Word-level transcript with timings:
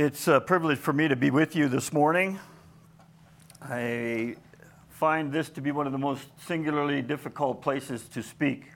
It's 0.00 0.28
a 0.28 0.40
privilege 0.40 0.78
for 0.78 0.92
me 0.92 1.08
to 1.08 1.16
be 1.16 1.32
with 1.32 1.56
you 1.56 1.68
this 1.68 1.92
morning. 1.92 2.38
I 3.60 4.36
find 4.90 5.32
this 5.32 5.48
to 5.50 5.60
be 5.60 5.72
one 5.72 5.86
of 5.86 5.92
the 5.92 5.98
most 5.98 6.28
singularly 6.46 7.02
difficult 7.02 7.62
places 7.62 8.06
to 8.10 8.22
speak 8.22 8.66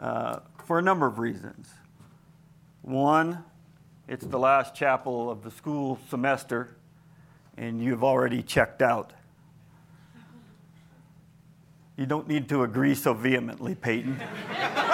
uh, 0.00 0.38
for 0.64 0.78
a 0.78 0.82
number 0.82 1.06
of 1.06 1.18
reasons. 1.18 1.68
One, 2.80 3.44
it's 4.08 4.24
the 4.24 4.38
last 4.38 4.74
chapel 4.74 5.30
of 5.30 5.42
the 5.42 5.50
school 5.50 5.98
semester, 6.08 6.74
and 7.58 7.78
you've 7.78 8.02
already 8.02 8.42
checked 8.42 8.80
out. 8.80 9.12
You 11.98 12.06
don't 12.06 12.26
need 12.26 12.48
to 12.48 12.62
agree 12.62 12.94
so 12.94 13.12
vehemently, 13.12 13.74
Peyton. 13.74 14.22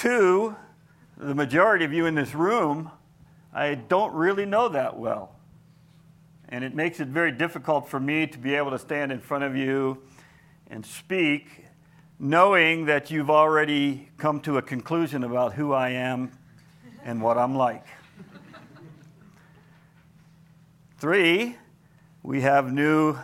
Two, 0.00 0.56
the 1.18 1.34
majority 1.34 1.84
of 1.84 1.92
you 1.92 2.06
in 2.06 2.14
this 2.14 2.34
room, 2.34 2.90
I 3.52 3.74
don't 3.74 4.14
really 4.14 4.46
know 4.46 4.70
that 4.70 4.98
well. 4.98 5.36
And 6.48 6.64
it 6.64 6.74
makes 6.74 7.00
it 7.00 7.08
very 7.08 7.30
difficult 7.30 7.86
for 7.86 8.00
me 8.00 8.26
to 8.28 8.38
be 8.38 8.54
able 8.54 8.70
to 8.70 8.78
stand 8.78 9.12
in 9.12 9.20
front 9.20 9.44
of 9.44 9.54
you 9.54 10.02
and 10.68 10.86
speak, 10.86 11.66
knowing 12.18 12.86
that 12.86 13.10
you've 13.10 13.28
already 13.28 14.08
come 14.16 14.40
to 14.40 14.56
a 14.56 14.62
conclusion 14.62 15.22
about 15.22 15.52
who 15.52 15.74
I 15.74 15.90
am 15.90 16.32
and 17.04 17.20
what 17.20 17.36
I'm 17.36 17.54
like. 17.54 17.84
Three, 20.96 21.58
we 22.22 22.40
have 22.40 22.72
new 22.72 23.18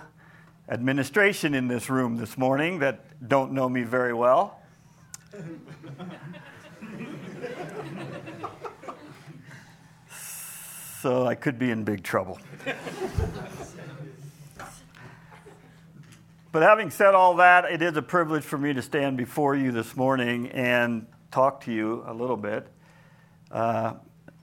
administration 0.69 1.55
in 1.55 1.69
this 1.69 1.89
room 1.89 2.19
this 2.19 2.37
morning 2.37 2.81
that 2.81 3.27
don't 3.27 3.53
know 3.53 3.67
me 3.67 3.83
very 3.83 4.13
well. 4.13 4.61
So 11.01 11.27
I 11.27 11.35
could 11.35 11.59
be 11.59 11.71
in 11.71 11.85
big 11.85 12.03
trouble. 12.03 12.39
but 16.53 16.63
having 16.63 16.91
said 16.91 17.15
all 17.15 17.37
that, 17.37 17.65
it 17.67 17.81
is 17.83 17.97
a 17.97 18.03
privilege 18.03 18.43
for 18.43 18.59
me 18.59 18.73
to 18.73 18.83
stand 18.83 19.17
before 19.17 19.55
you 19.55 19.71
this 19.73 19.95
morning 19.97 20.49
and 20.49 21.07
talk 21.31 21.63
to 21.65 21.73
you 21.73 22.03
a 22.07 22.13
little 22.13 22.37
bit. 22.37 22.67
Uh, 23.51 23.95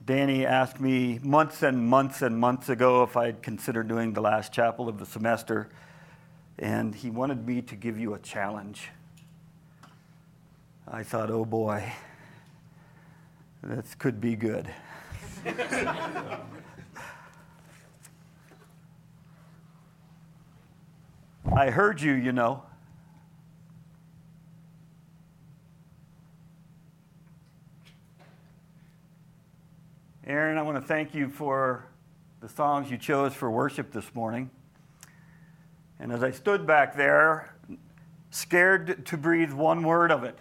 Danny 0.06 0.46
asked 0.46 0.80
me 0.80 1.18
months 1.22 1.62
and 1.62 1.86
months 1.86 2.22
and 2.22 2.38
months 2.38 2.68
ago 2.68 3.02
if 3.02 3.16
I'd 3.16 3.42
consider 3.42 3.82
doing 3.82 4.12
the 4.12 4.20
last 4.20 4.52
chapel 4.52 4.88
of 4.88 4.98
the 4.98 5.06
semester, 5.06 5.68
and 6.58 6.94
he 6.94 7.10
wanted 7.10 7.46
me 7.46 7.62
to 7.62 7.74
give 7.74 7.98
you 7.98 8.14
a 8.14 8.18
challenge. 8.18 8.90
I 10.86 11.02
thought, 11.02 11.30
oh 11.30 11.44
boy, 11.44 11.92
this 13.64 13.94
could 13.94 14.20
be 14.20 14.36
good. 14.36 14.68
I 21.56 21.70
heard 21.70 22.00
you, 22.00 22.12
you 22.12 22.32
know. 22.32 22.62
Aaron, 30.26 30.58
I 30.58 30.62
want 30.62 30.76
to 30.76 30.86
thank 30.86 31.14
you 31.14 31.28
for 31.28 31.86
the 32.40 32.48
songs 32.48 32.90
you 32.90 32.98
chose 32.98 33.34
for 33.34 33.50
worship 33.50 33.92
this 33.92 34.14
morning. 34.14 34.50
And 35.98 36.10
as 36.12 36.22
I 36.22 36.30
stood 36.30 36.66
back 36.66 36.96
there, 36.96 37.54
scared 38.30 39.06
to 39.06 39.16
breathe 39.16 39.52
one 39.52 39.82
word 39.82 40.10
of 40.10 40.24
it, 40.24 40.38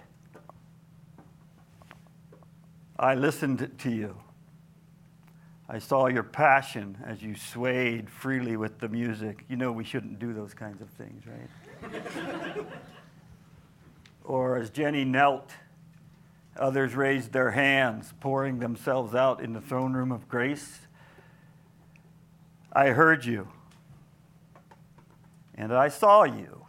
I 2.98 3.16
listened 3.16 3.72
to 3.80 3.90
you. 3.90 4.16
I 5.68 5.80
saw 5.80 6.08
your 6.08 6.24
passion 6.24 6.98
as 7.06 7.24
you 7.24 7.36
swayed 7.36 8.10
freely 8.10 8.58
with 8.58 8.80
the 8.80 8.90
music. 8.90 9.46
You 9.50 9.56
know, 9.56 9.72
we 9.72 9.84
shouldn't 9.84 10.20
do 10.20 10.34
those 10.34 10.54
kinds 10.54 10.82
of 10.82 10.90
things, 10.92 11.24
right? 11.26 12.66
or 14.24 14.58
as 14.58 14.70
Jenny 14.70 15.06
knelt, 15.06 15.52
others 16.58 16.94
raised 16.96 17.32
their 17.32 17.52
hands, 17.52 18.14
pouring 18.20 18.60
themselves 18.60 19.16
out 19.16 19.42
in 19.42 19.54
the 19.54 19.62
throne 19.62 19.94
room 19.94 20.12
of 20.12 20.28
grace. 20.28 20.82
I 22.72 22.90
heard 22.90 23.26
you, 23.26 23.48
and 25.56 25.74
I 25.74 25.88
saw 25.88 26.24
you. 26.24 26.66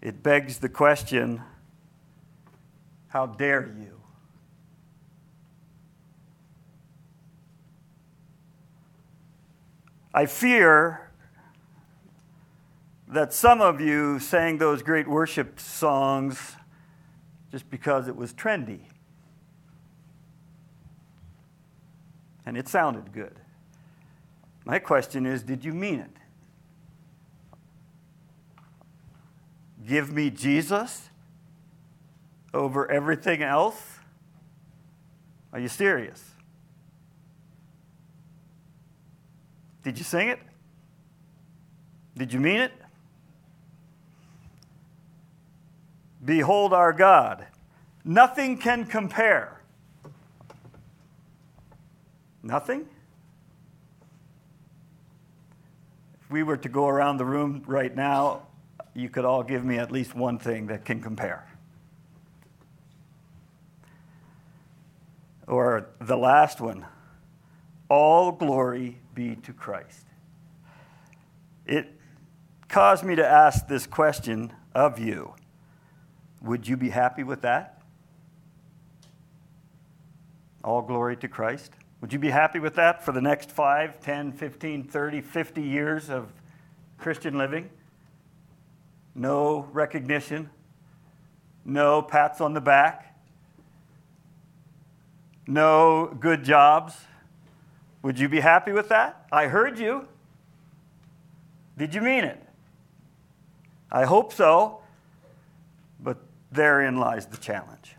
It 0.00 0.22
begs 0.22 0.58
the 0.58 0.68
question 0.68 1.42
how 3.08 3.26
dare 3.26 3.66
you? 3.78 4.01
I 10.14 10.26
fear 10.26 11.10
that 13.08 13.32
some 13.32 13.60
of 13.60 13.80
you 13.80 14.18
sang 14.18 14.58
those 14.58 14.82
great 14.82 15.08
worship 15.08 15.58
songs 15.58 16.56
just 17.50 17.68
because 17.70 18.08
it 18.08 18.16
was 18.16 18.32
trendy. 18.32 18.80
And 22.44 22.56
it 22.56 22.68
sounded 22.68 23.12
good. 23.12 23.38
My 24.64 24.78
question 24.78 25.26
is 25.26 25.42
did 25.42 25.64
you 25.64 25.72
mean 25.72 26.00
it? 26.00 26.16
Give 29.86 30.12
me 30.12 30.30
Jesus 30.30 31.10
over 32.54 32.90
everything 32.90 33.42
else? 33.42 33.98
Are 35.52 35.58
you 35.58 35.68
serious? 35.68 36.31
Did 39.82 39.98
you 39.98 40.04
sing 40.04 40.28
it? 40.28 40.38
Did 42.16 42.32
you 42.32 42.40
mean 42.40 42.60
it? 42.60 42.72
Behold 46.24 46.72
our 46.72 46.92
God. 46.92 47.46
Nothing 48.04 48.58
can 48.58 48.84
compare. 48.84 49.60
Nothing? 52.42 52.86
If 56.22 56.30
we 56.30 56.42
were 56.42 56.56
to 56.56 56.68
go 56.68 56.88
around 56.88 57.16
the 57.16 57.24
room 57.24 57.62
right 57.66 57.94
now, 57.94 58.42
you 58.94 59.08
could 59.08 59.24
all 59.24 59.42
give 59.42 59.64
me 59.64 59.78
at 59.78 59.90
least 59.90 60.14
one 60.14 60.38
thing 60.38 60.66
that 60.68 60.84
can 60.84 61.00
compare. 61.00 61.46
Or 65.46 65.88
the 66.00 66.16
last 66.16 66.60
one 66.60 66.86
all 67.88 68.32
glory 68.32 69.01
be 69.14 69.36
to 69.36 69.52
Christ. 69.52 70.06
It 71.66 71.88
caused 72.68 73.04
me 73.04 73.14
to 73.16 73.26
ask 73.26 73.68
this 73.68 73.86
question 73.86 74.52
of 74.74 74.98
you 74.98 75.34
Would 76.42 76.66
you 76.66 76.76
be 76.76 76.90
happy 76.90 77.22
with 77.22 77.42
that? 77.42 77.82
All 80.64 80.82
glory 80.82 81.16
to 81.18 81.28
Christ. 81.28 81.72
Would 82.00 82.12
you 82.12 82.18
be 82.18 82.30
happy 82.30 82.58
with 82.58 82.74
that 82.74 83.04
for 83.04 83.12
the 83.12 83.20
next 83.20 83.50
5, 83.50 84.00
10, 84.00 84.32
15, 84.32 84.84
30, 84.84 85.20
50 85.20 85.62
years 85.62 86.10
of 86.10 86.32
Christian 86.98 87.38
living? 87.38 87.70
No 89.14 89.68
recognition, 89.72 90.50
no 91.64 92.02
pats 92.02 92.40
on 92.40 92.54
the 92.54 92.60
back, 92.60 93.16
no 95.46 96.16
good 96.18 96.42
jobs 96.42 96.96
would 98.02 98.18
you 98.18 98.28
be 98.28 98.40
happy 98.40 98.72
with 98.72 98.88
that? 98.88 99.26
I 99.30 99.46
heard 99.46 99.78
you. 99.78 100.08
Did 101.78 101.94
you 101.94 102.00
mean 102.00 102.24
it? 102.24 102.42
I 103.90 104.04
hope 104.04 104.32
so, 104.32 104.80
but 106.00 106.18
therein 106.50 106.96
lies 106.96 107.26
the 107.26 107.36
challenge. 107.36 107.96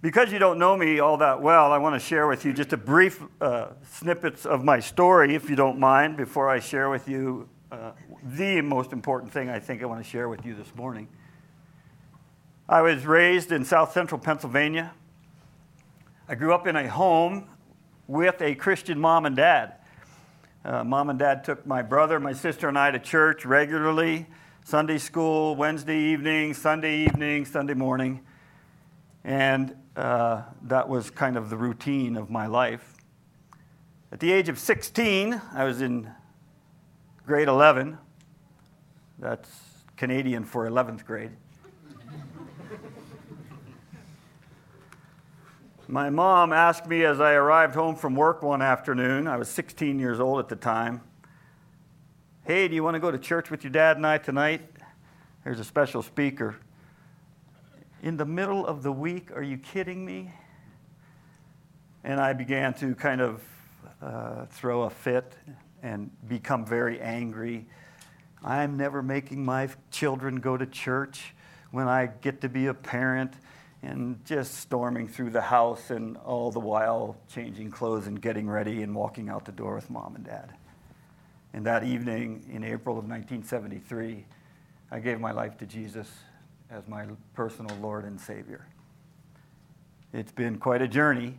Because 0.00 0.32
you 0.32 0.38
don't 0.38 0.58
know 0.58 0.76
me 0.76 1.00
all 1.00 1.16
that 1.16 1.42
well, 1.42 1.72
I 1.72 1.78
want 1.78 2.00
to 2.00 2.06
share 2.06 2.28
with 2.28 2.44
you 2.44 2.52
just 2.52 2.72
a 2.72 2.76
brief 2.76 3.20
uh, 3.40 3.68
snippets 3.90 4.46
of 4.46 4.62
my 4.62 4.78
story, 4.78 5.34
if 5.34 5.50
you 5.50 5.56
don't 5.56 5.80
mind, 5.80 6.16
before 6.16 6.48
I 6.48 6.60
share 6.60 6.88
with 6.88 7.08
you 7.08 7.48
uh, 7.72 7.90
the 8.22 8.60
most 8.60 8.92
important 8.92 9.32
thing 9.32 9.50
I 9.50 9.58
think 9.58 9.82
I 9.82 9.86
want 9.86 10.02
to 10.02 10.08
share 10.08 10.28
with 10.28 10.46
you 10.46 10.54
this 10.54 10.72
morning. 10.76 11.08
I 12.68 12.82
was 12.82 13.06
raised 13.06 13.50
in 13.50 13.64
south 13.64 13.92
central 13.92 14.20
Pennsylvania. 14.20 14.92
I 16.28 16.34
grew 16.34 16.54
up 16.54 16.66
in 16.66 16.76
a 16.76 16.88
home 16.88 17.48
with 18.08 18.40
a 18.40 18.54
Christian 18.54 18.98
mom 18.98 19.26
and 19.26 19.36
dad. 19.36 19.74
Uh, 20.64 20.82
mom 20.82 21.10
and 21.10 21.18
dad 21.18 21.44
took 21.44 21.66
my 21.66 21.82
brother, 21.82 22.18
my 22.18 22.32
sister, 22.32 22.66
and 22.68 22.78
I 22.78 22.90
to 22.90 22.98
church 22.98 23.44
regularly 23.44 24.26
Sunday 24.64 24.98
school, 24.98 25.54
Wednesday 25.54 25.98
evening, 25.98 26.54
Sunday 26.54 27.04
evening, 27.04 27.44
Sunday 27.44 27.74
morning. 27.74 28.22
And 29.24 29.76
uh, 29.94 30.42
that 30.62 30.88
was 30.88 31.10
kind 31.10 31.36
of 31.36 31.50
the 31.50 31.56
routine 31.56 32.16
of 32.16 32.30
my 32.30 32.46
life. 32.46 32.94
At 34.10 34.20
the 34.20 34.32
age 34.32 34.48
of 34.48 34.58
16, 34.58 35.40
I 35.52 35.64
was 35.64 35.82
in 35.82 36.10
grade 37.26 37.48
11. 37.48 37.98
That's 39.18 39.50
Canadian 39.96 40.44
for 40.44 40.66
11th 40.68 41.04
grade. 41.04 41.32
My 45.90 46.10
mom 46.10 46.52
asked 46.52 46.86
me 46.86 47.06
as 47.06 47.18
I 47.18 47.32
arrived 47.32 47.74
home 47.74 47.96
from 47.96 48.14
work 48.14 48.42
one 48.42 48.60
afternoon, 48.60 49.26
I 49.26 49.38
was 49.38 49.48
16 49.48 49.98
years 49.98 50.20
old 50.20 50.38
at 50.38 50.50
the 50.50 50.54
time, 50.54 51.00
Hey, 52.44 52.68
do 52.68 52.74
you 52.74 52.84
want 52.84 52.96
to 52.96 53.00
go 53.00 53.10
to 53.10 53.16
church 53.16 53.50
with 53.50 53.64
your 53.64 53.70
dad 53.70 53.96
and 53.96 54.06
I 54.06 54.18
tonight? 54.18 54.60
There's 55.44 55.58
a 55.60 55.64
special 55.64 56.02
speaker. 56.02 56.56
In 58.02 58.18
the 58.18 58.26
middle 58.26 58.66
of 58.66 58.82
the 58.82 58.92
week, 58.92 59.32
are 59.34 59.42
you 59.42 59.56
kidding 59.56 60.04
me? 60.04 60.30
And 62.04 62.20
I 62.20 62.34
began 62.34 62.74
to 62.74 62.94
kind 62.94 63.22
of 63.22 63.42
uh, 64.02 64.44
throw 64.50 64.82
a 64.82 64.90
fit 64.90 65.36
and 65.82 66.10
become 66.28 66.66
very 66.66 67.00
angry. 67.00 67.66
I'm 68.44 68.76
never 68.76 69.02
making 69.02 69.42
my 69.42 69.70
children 69.90 70.36
go 70.36 70.58
to 70.58 70.66
church 70.66 71.34
when 71.70 71.88
I 71.88 72.10
get 72.20 72.42
to 72.42 72.50
be 72.50 72.66
a 72.66 72.74
parent 72.74 73.32
and 73.82 74.24
just 74.24 74.54
storming 74.54 75.06
through 75.06 75.30
the 75.30 75.40
house 75.40 75.90
and 75.90 76.16
all 76.18 76.50
the 76.50 76.60
while 76.60 77.16
changing 77.32 77.70
clothes 77.70 78.06
and 78.06 78.20
getting 78.20 78.48
ready 78.48 78.82
and 78.82 78.94
walking 78.94 79.28
out 79.28 79.44
the 79.44 79.52
door 79.52 79.76
with 79.76 79.88
mom 79.88 80.16
and 80.16 80.24
dad. 80.24 80.52
And 81.52 81.64
that 81.66 81.84
evening 81.84 82.44
in 82.52 82.64
April 82.64 82.98
of 82.98 83.04
1973, 83.04 84.24
I 84.90 84.98
gave 84.98 85.20
my 85.20 85.32
life 85.32 85.56
to 85.58 85.66
Jesus 85.66 86.10
as 86.70 86.86
my 86.88 87.06
personal 87.34 87.74
Lord 87.76 88.04
and 88.04 88.20
Savior. 88.20 88.66
It's 90.12 90.32
been 90.32 90.58
quite 90.58 90.82
a 90.82 90.88
journey 90.88 91.34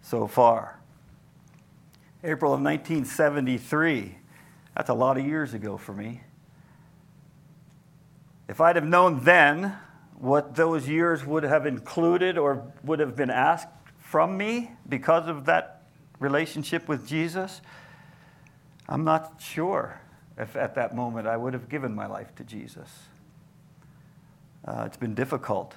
so 0.00 0.26
far. 0.26 0.78
April 2.24 2.54
of 2.54 2.60
1973, 2.60 4.16
that's 4.76 4.88
a 4.88 4.94
lot 4.94 5.18
of 5.18 5.26
years 5.26 5.54
ago 5.54 5.76
for 5.76 5.92
me. 5.92 6.22
If 8.48 8.60
I'd 8.60 8.76
have 8.76 8.86
known 8.86 9.24
then 9.24 9.76
what 10.22 10.54
those 10.54 10.88
years 10.88 11.26
would 11.26 11.42
have 11.42 11.66
included 11.66 12.38
or 12.38 12.72
would 12.84 13.00
have 13.00 13.16
been 13.16 13.28
asked 13.28 13.66
from 13.98 14.36
me 14.36 14.70
because 14.88 15.26
of 15.26 15.46
that 15.46 15.82
relationship 16.20 16.86
with 16.86 17.08
Jesus, 17.08 17.60
I'm 18.88 19.02
not 19.02 19.40
sure 19.40 20.00
if 20.38 20.54
at 20.54 20.76
that 20.76 20.94
moment 20.94 21.26
I 21.26 21.36
would 21.36 21.54
have 21.54 21.68
given 21.68 21.92
my 21.92 22.06
life 22.06 22.32
to 22.36 22.44
Jesus. 22.44 22.88
Uh, 24.64 24.84
it's 24.86 24.96
been 24.96 25.16
difficult. 25.16 25.74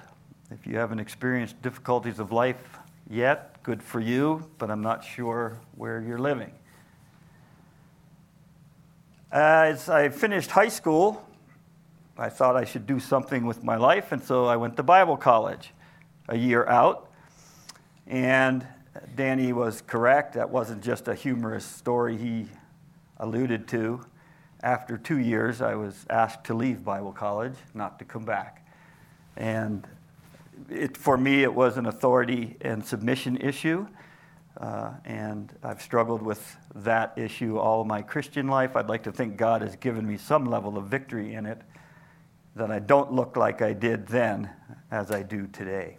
If 0.52 0.64
you 0.64 0.76
haven't 0.76 1.00
experienced 1.00 1.60
difficulties 1.60 2.20
of 2.20 2.30
life 2.30 2.78
yet, 3.10 3.60
good 3.64 3.82
for 3.82 3.98
you, 3.98 4.48
but 4.58 4.70
I'm 4.70 4.80
not 4.80 5.02
sure 5.02 5.58
where 5.74 6.00
you're 6.00 6.20
living. 6.20 6.52
As 9.32 9.88
I 9.88 10.08
finished 10.08 10.52
high 10.52 10.68
school, 10.68 11.28
I 12.18 12.30
thought 12.30 12.56
I 12.56 12.64
should 12.64 12.86
do 12.86 12.98
something 12.98 13.44
with 13.44 13.62
my 13.62 13.76
life, 13.76 14.10
and 14.10 14.22
so 14.22 14.46
I 14.46 14.56
went 14.56 14.76
to 14.76 14.82
Bible 14.82 15.18
college 15.18 15.72
a 16.30 16.36
year 16.36 16.66
out. 16.66 17.10
And 18.06 18.66
Danny 19.14 19.52
was 19.52 19.82
correct. 19.82 20.32
That 20.32 20.48
wasn't 20.48 20.82
just 20.82 21.08
a 21.08 21.14
humorous 21.14 21.66
story 21.66 22.16
he 22.16 22.46
alluded 23.18 23.68
to. 23.68 24.00
After 24.62 24.96
two 24.96 25.18
years, 25.18 25.60
I 25.60 25.74
was 25.74 26.06
asked 26.08 26.44
to 26.44 26.54
leave 26.54 26.82
Bible 26.82 27.12
college, 27.12 27.54
not 27.74 27.98
to 27.98 28.06
come 28.06 28.24
back. 28.24 28.66
And 29.36 29.86
it, 30.70 30.96
for 30.96 31.18
me, 31.18 31.42
it 31.42 31.52
was 31.52 31.76
an 31.76 31.84
authority 31.84 32.56
and 32.62 32.82
submission 32.82 33.36
issue. 33.36 33.86
Uh, 34.56 34.92
and 35.04 35.52
I've 35.62 35.82
struggled 35.82 36.22
with 36.22 36.56
that 36.76 37.12
issue 37.18 37.58
all 37.58 37.84
my 37.84 38.00
Christian 38.00 38.48
life. 38.48 38.74
I'd 38.74 38.88
like 38.88 39.02
to 39.02 39.12
think 39.12 39.36
God 39.36 39.60
has 39.60 39.76
given 39.76 40.08
me 40.08 40.16
some 40.16 40.46
level 40.46 40.78
of 40.78 40.86
victory 40.86 41.34
in 41.34 41.44
it 41.44 41.60
that 42.56 42.70
I 42.70 42.78
don't 42.78 43.12
look 43.12 43.36
like 43.36 43.60
I 43.60 43.74
did 43.74 44.08
then 44.08 44.48
as 44.90 45.10
I 45.10 45.22
do 45.22 45.46
today. 45.46 45.98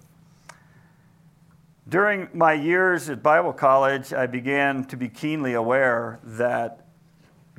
During 1.88 2.28
my 2.34 2.54
years 2.54 3.10
at 3.10 3.22
Bible 3.22 3.54
college, 3.54 4.12
I 4.12 4.26
began 4.26 4.84
to 4.86 4.98
be 4.98 5.08
keenly 5.08 5.54
aware 5.54 6.20
that 6.24 6.86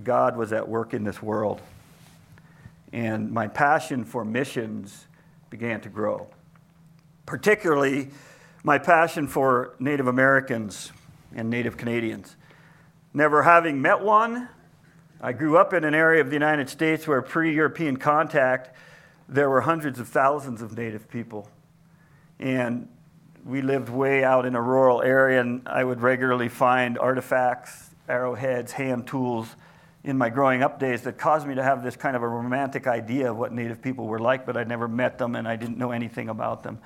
God 0.02 0.36
was 0.36 0.52
at 0.52 0.68
work 0.68 0.94
in 0.94 1.04
this 1.04 1.22
world. 1.22 1.62
And 2.92 3.30
my 3.30 3.46
passion 3.46 4.04
for 4.04 4.24
missions 4.24 5.06
began 5.48 5.80
to 5.82 5.88
grow, 5.88 6.26
particularly 7.24 8.10
my 8.64 8.78
passion 8.78 9.28
for 9.28 9.76
Native 9.78 10.08
Americans 10.08 10.90
and 11.34 11.48
Native 11.48 11.76
Canadians. 11.76 12.34
Never 13.14 13.44
having 13.44 13.80
met 13.80 14.00
one, 14.00 14.48
I 15.20 15.32
grew 15.32 15.56
up 15.56 15.72
in 15.72 15.84
an 15.84 15.94
area 15.94 16.20
of 16.20 16.28
the 16.28 16.36
United 16.36 16.68
States 16.68 17.06
where 17.06 17.22
pre 17.22 17.54
European 17.54 17.96
contact 17.96 18.70
there 19.28 19.50
were 19.50 19.60
hundreds 19.60 19.98
of 20.00 20.08
thousands 20.08 20.62
of 20.62 20.76
native 20.76 21.08
people. 21.08 21.48
And 22.38 22.88
we 23.44 23.62
lived 23.62 23.88
way 23.88 24.24
out 24.24 24.46
in 24.46 24.54
a 24.54 24.62
rural 24.62 25.02
area, 25.02 25.40
and 25.40 25.66
I 25.66 25.84
would 25.84 26.00
regularly 26.00 26.48
find 26.48 26.98
artifacts, 26.98 27.90
arrowheads, 28.08 28.72
hand 28.72 29.06
tools 29.06 29.56
in 30.04 30.16
my 30.16 30.30
growing 30.30 30.62
up 30.62 30.78
days 30.78 31.02
that 31.02 31.18
caused 31.18 31.46
me 31.46 31.54
to 31.54 31.62
have 31.62 31.82
this 31.82 31.96
kind 31.96 32.16
of 32.16 32.22
a 32.22 32.28
romantic 32.28 32.86
idea 32.86 33.30
of 33.30 33.36
what 33.36 33.52
native 33.52 33.82
people 33.82 34.06
were 34.06 34.18
like, 34.18 34.46
but 34.46 34.56
I'd 34.56 34.68
never 34.68 34.88
met 34.88 35.18
them 35.18 35.36
and 35.36 35.46
I 35.46 35.56
didn't 35.56 35.76
know 35.76 35.90
anything 35.90 36.28
about 36.28 36.62
them. 36.62 36.78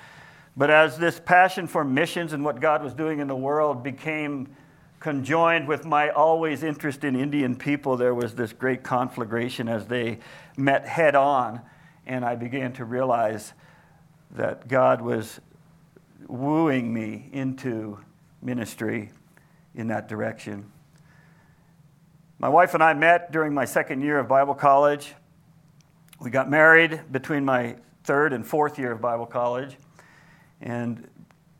But 0.56 0.70
as 0.70 0.98
this 0.98 1.20
passion 1.20 1.66
for 1.66 1.84
missions 1.84 2.32
and 2.32 2.44
what 2.44 2.60
God 2.60 2.82
was 2.82 2.94
doing 2.94 3.20
in 3.20 3.28
the 3.28 3.36
world 3.36 3.82
became 3.82 4.54
conjoined 4.98 5.68
with 5.68 5.84
my 5.84 6.10
always 6.10 6.62
interest 6.62 7.04
in 7.04 7.16
Indian 7.16 7.56
people, 7.56 7.96
there 7.96 8.14
was 8.14 8.34
this 8.34 8.52
great 8.52 8.82
conflagration 8.82 9.68
as 9.68 9.86
they 9.86 10.18
met 10.56 10.86
head 10.86 11.14
on 11.14 11.60
and 12.06 12.24
I 12.24 12.34
began 12.34 12.72
to 12.74 12.84
realize 12.84 13.52
that 14.32 14.68
God 14.68 15.00
was 15.00 15.40
wooing 16.26 16.92
me 16.92 17.28
into 17.32 17.98
ministry 18.40 19.10
in 19.74 19.88
that 19.88 20.08
direction. 20.08 20.70
My 22.38 22.48
wife 22.48 22.74
and 22.74 22.82
I 22.82 22.94
met 22.94 23.30
during 23.30 23.54
my 23.54 23.64
second 23.64 24.02
year 24.02 24.18
of 24.18 24.28
Bible 24.28 24.54
college. 24.54 25.14
We 26.20 26.30
got 26.30 26.50
married 26.50 27.00
between 27.12 27.44
my 27.44 27.76
third 28.04 28.32
and 28.32 28.46
fourth 28.46 28.78
year 28.78 28.92
of 28.92 29.00
Bible 29.00 29.26
college, 29.26 29.76
and 30.60 31.08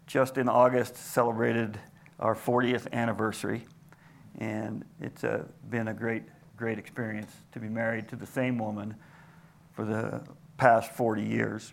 just 0.06 0.38
in 0.38 0.48
August 0.48 0.96
celebrated 0.96 1.78
our 2.18 2.34
40th 2.34 2.90
anniversary. 2.92 3.64
And 4.38 4.84
it's 5.00 5.24
a, 5.24 5.46
been 5.70 5.88
a 5.88 5.94
great, 5.94 6.24
great 6.56 6.78
experience 6.78 7.32
to 7.52 7.60
be 7.60 7.68
married 7.68 8.08
to 8.08 8.16
the 8.16 8.26
same 8.26 8.58
woman 8.58 8.94
for 9.72 9.84
the 9.84 10.22
past 10.56 10.92
40 10.92 11.22
years. 11.22 11.72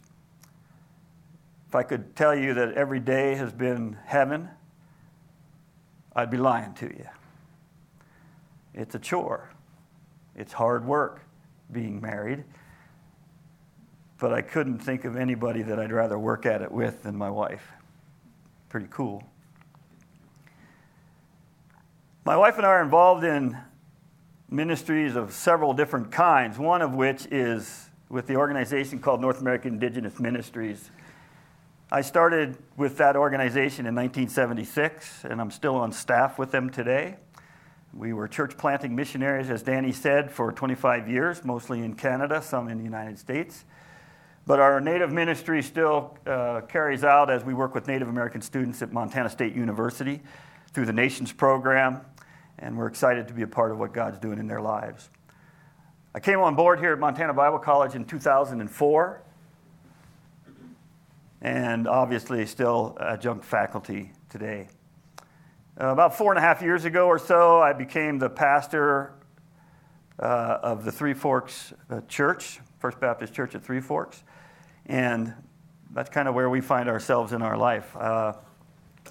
If 1.68 1.76
I 1.76 1.84
could 1.84 2.16
tell 2.16 2.36
you 2.36 2.56
that 2.56 2.74
every 2.74 3.00
day 3.00 3.36
has 3.36 3.54
been 3.54 3.98
heaven, 4.06 4.50
I'd 6.16 6.32
be 6.32 6.38
lying 6.38 6.74
to 6.76 6.86
you. 6.86 7.06
It's 8.74 8.96
a 8.96 9.00
chore, 9.00 9.50
it's 10.36 10.54
hard 10.54 10.86
work 10.86 11.22
being 11.72 12.02
married, 12.02 12.44
but 14.18 14.34
I 14.34 14.42
couldn't 14.42 14.80
think 14.80 15.06
of 15.06 15.16
anybody 15.16 15.62
that 15.62 15.80
I'd 15.80 15.92
rather 15.92 16.18
work 16.18 16.46
at 16.46 16.62
it 16.62 16.72
with 16.72 17.04
than 17.04 17.16
my 17.16 17.30
wife. 17.30 17.72
Pretty 18.70 18.88
cool. 18.90 19.24
My 22.26 22.38
wife 22.38 22.58
and 22.58 22.66
I 22.66 22.70
are 22.70 22.84
involved 22.84 23.24
in 23.24 23.58
ministries 24.50 25.16
of 25.16 25.34
several 25.34 25.74
different 25.74 26.12
kinds, 26.12 26.58
one 26.58 26.82
of 26.82 26.96
which 26.96 27.28
is 27.32 27.89
with 28.10 28.26
the 28.26 28.36
organization 28.36 29.00
called 29.00 29.22
North 29.22 29.40
American 29.40 29.74
Indigenous 29.74 30.20
Ministries. 30.20 30.90
I 31.92 32.02
started 32.02 32.58
with 32.76 32.98
that 32.98 33.16
organization 33.16 33.86
in 33.86 33.96
1976, 33.96 35.26
and 35.26 35.40
I'm 35.40 35.52
still 35.52 35.76
on 35.76 35.92
staff 35.92 36.40
with 36.40 36.52
them 36.52 36.72
today. 36.72 37.18
We 37.94 38.14
were 38.14 38.28
church 38.28 38.58
planting 38.58 38.96
missionaries, 38.96 39.50
as 39.50 39.64
Danny 39.64 39.92
said, 39.92 40.32
for 40.32 40.52
25 40.52 41.08
years, 41.08 41.44
mostly 41.44 41.80
in 41.80 41.96
Canada, 41.96 42.42
some 42.42 42.68
in 42.68 42.78
the 42.78 42.84
United 42.84 43.18
States. 43.18 43.66
But 44.46 44.60
our 44.60 44.82
Native 44.82 45.12
ministry 45.12 45.62
still 45.62 46.18
uh, 46.26 46.62
carries 46.62 47.04
out 47.04 47.30
as 47.30 47.44
we 47.44 47.54
work 47.54 47.76
with 47.76 47.88
Native 47.88 48.08
American 48.08 48.42
students 48.42 48.82
at 48.82 48.92
Montana 48.92 49.30
State 49.30 49.56
University 49.56 50.22
through 50.74 50.86
the 50.86 50.94
Nations 50.94 51.32
program, 51.32 52.02
and 52.58 52.78
we're 52.78 52.88
excited 52.88 53.28
to 53.28 53.34
be 53.34 53.44
a 53.44 53.48
part 53.48 53.72
of 53.72 53.78
what 53.78 53.94
God's 53.94 54.18
doing 54.18 54.40
in 54.40 54.48
their 54.48 54.62
lives. 54.62 55.10
I 56.12 56.20
came 56.20 56.40
on 56.40 56.56
board 56.56 56.80
here 56.80 56.92
at 56.92 56.98
Montana 56.98 57.36
Bible 57.36 57.60
College 57.60 57.94
in 57.94 58.04
2004, 58.04 59.22
and 61.42 61.88
obviously 61.88 62.48
still 62.48 62.98
adjunct 63.00 63.46
faculty 63.46 64.12
today. 64.28 64.70
Uh, 65.80 65.90
about 65.90 66.18
four 66.18 66.32
and 66.32 66.40
a 66.40 66.42
half 66.42 66.64
years 66.64 66.86
ago 66.86 67.06
or 67.06 67.20
so, 67.20 67.62
I 67.62 67.74
became 67.74 68.18
the 68.18 68.30
pastor 68.30 69.14
uh, 70.18 70.58
of 70.64 70.84
the 70.84 70.92
Three 70.92 71.14
Forks 71.14 71.74
uh, 71.92 72.02
Church, 72.08 72.60
First 72.80 73.00
Baptist 73.00 73.32
Church 73.32 73.54
at 73.54 73.64
Three 73.64 73.80
Forks, 73.80 74.24
and 74.88 75.32
that's 75.92 76.10
kind 76.10 76.28
of 76.28 76.34
where 76.34 76.50
we 76.50 76.60
find 76.60 76.90
ourselves 76.90 77.34
in 77.34 77.44
our 77.44 77.56
life. 77.56 77.96
Uh, 77.96 78.34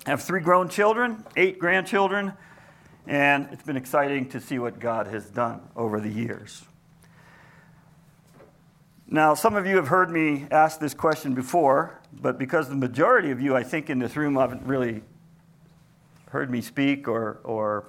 I 0.05 0.11
have 0.11 0.25
three 0.25 0.40
grown 0.40 0.69
children, 0.69 1.25
eight 1.37 1.61
grandchildren, 1.61 2.33
and 3.07 3.49
it's 3.52 3.62
been 3.62 3.76
exciting 3.76 4.28
to 4.31 4.40
see 4.40 4.59
what 4.59 4.81
God 4.81 5.07
has 5.07 5.31
done 5.31 5.61
over 5.76 6.00
the 6.00 6.11
years. 6.11 6.64
Now, 9.11 9.33
some 9.33 9.57
of 9.57 9.67
you 9.67 9.77
have 9.77 9.88
heard 9.88 10.11
me 10.11 10.47
ask 10.50 10.81
this 10.81 10.93
question 10.93 11.33
before, 11.33 11.99
but 12.21 12.38
because 12.38 12.69
the 12.69 12.75
majority 12.75 13.31
of 13.31 13.41
you, 13.41 13.57
I 13.57 13.62
think, 13.62 13.88
in 13.88 13.99
this 13.99 14.17
room 14.17 14.37
haven't 14.37 14.67
really 14.67 15.03
heard 16.29 16.50
me 16.50 16.61
speak 16.61 17.09
or, 17.09 17.41
or 17.43 17.87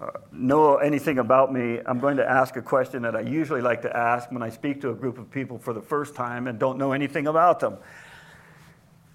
uh, 0.00 0.10
know 0.30 0.76
anything 0.76 1.18
about 1.18 1.52
me, 1.52 1.80
I'm 1.84 1.98
going 1.98 2.16
to 2.18 2.30
ask 2.30 2.54
a 2.54 2.62
question 2.62 3.02
that 3.02 3.16
I 3.16 3.22
usually 3.22 3.60
like 3.60 3.82
to 3.82 3.96
ask 3.96 4.30
when 4.30 4.40
I 4.40 4.50
speak 4.50 4.80
to 4.82 4.90
a 4.90 4.94
group 4.94 5.18
of 5.18 5.32
people 5.32 5.58
for 5.58 5.72
the 5.72 5.82
first 5.82 6.14
time 6.14 6.46
and 6.46 6.60
don't 6.60 6.78
know 6.78 6.92
anything 6.92 7.26
about 7.26 7.58
them. 7.58 7.76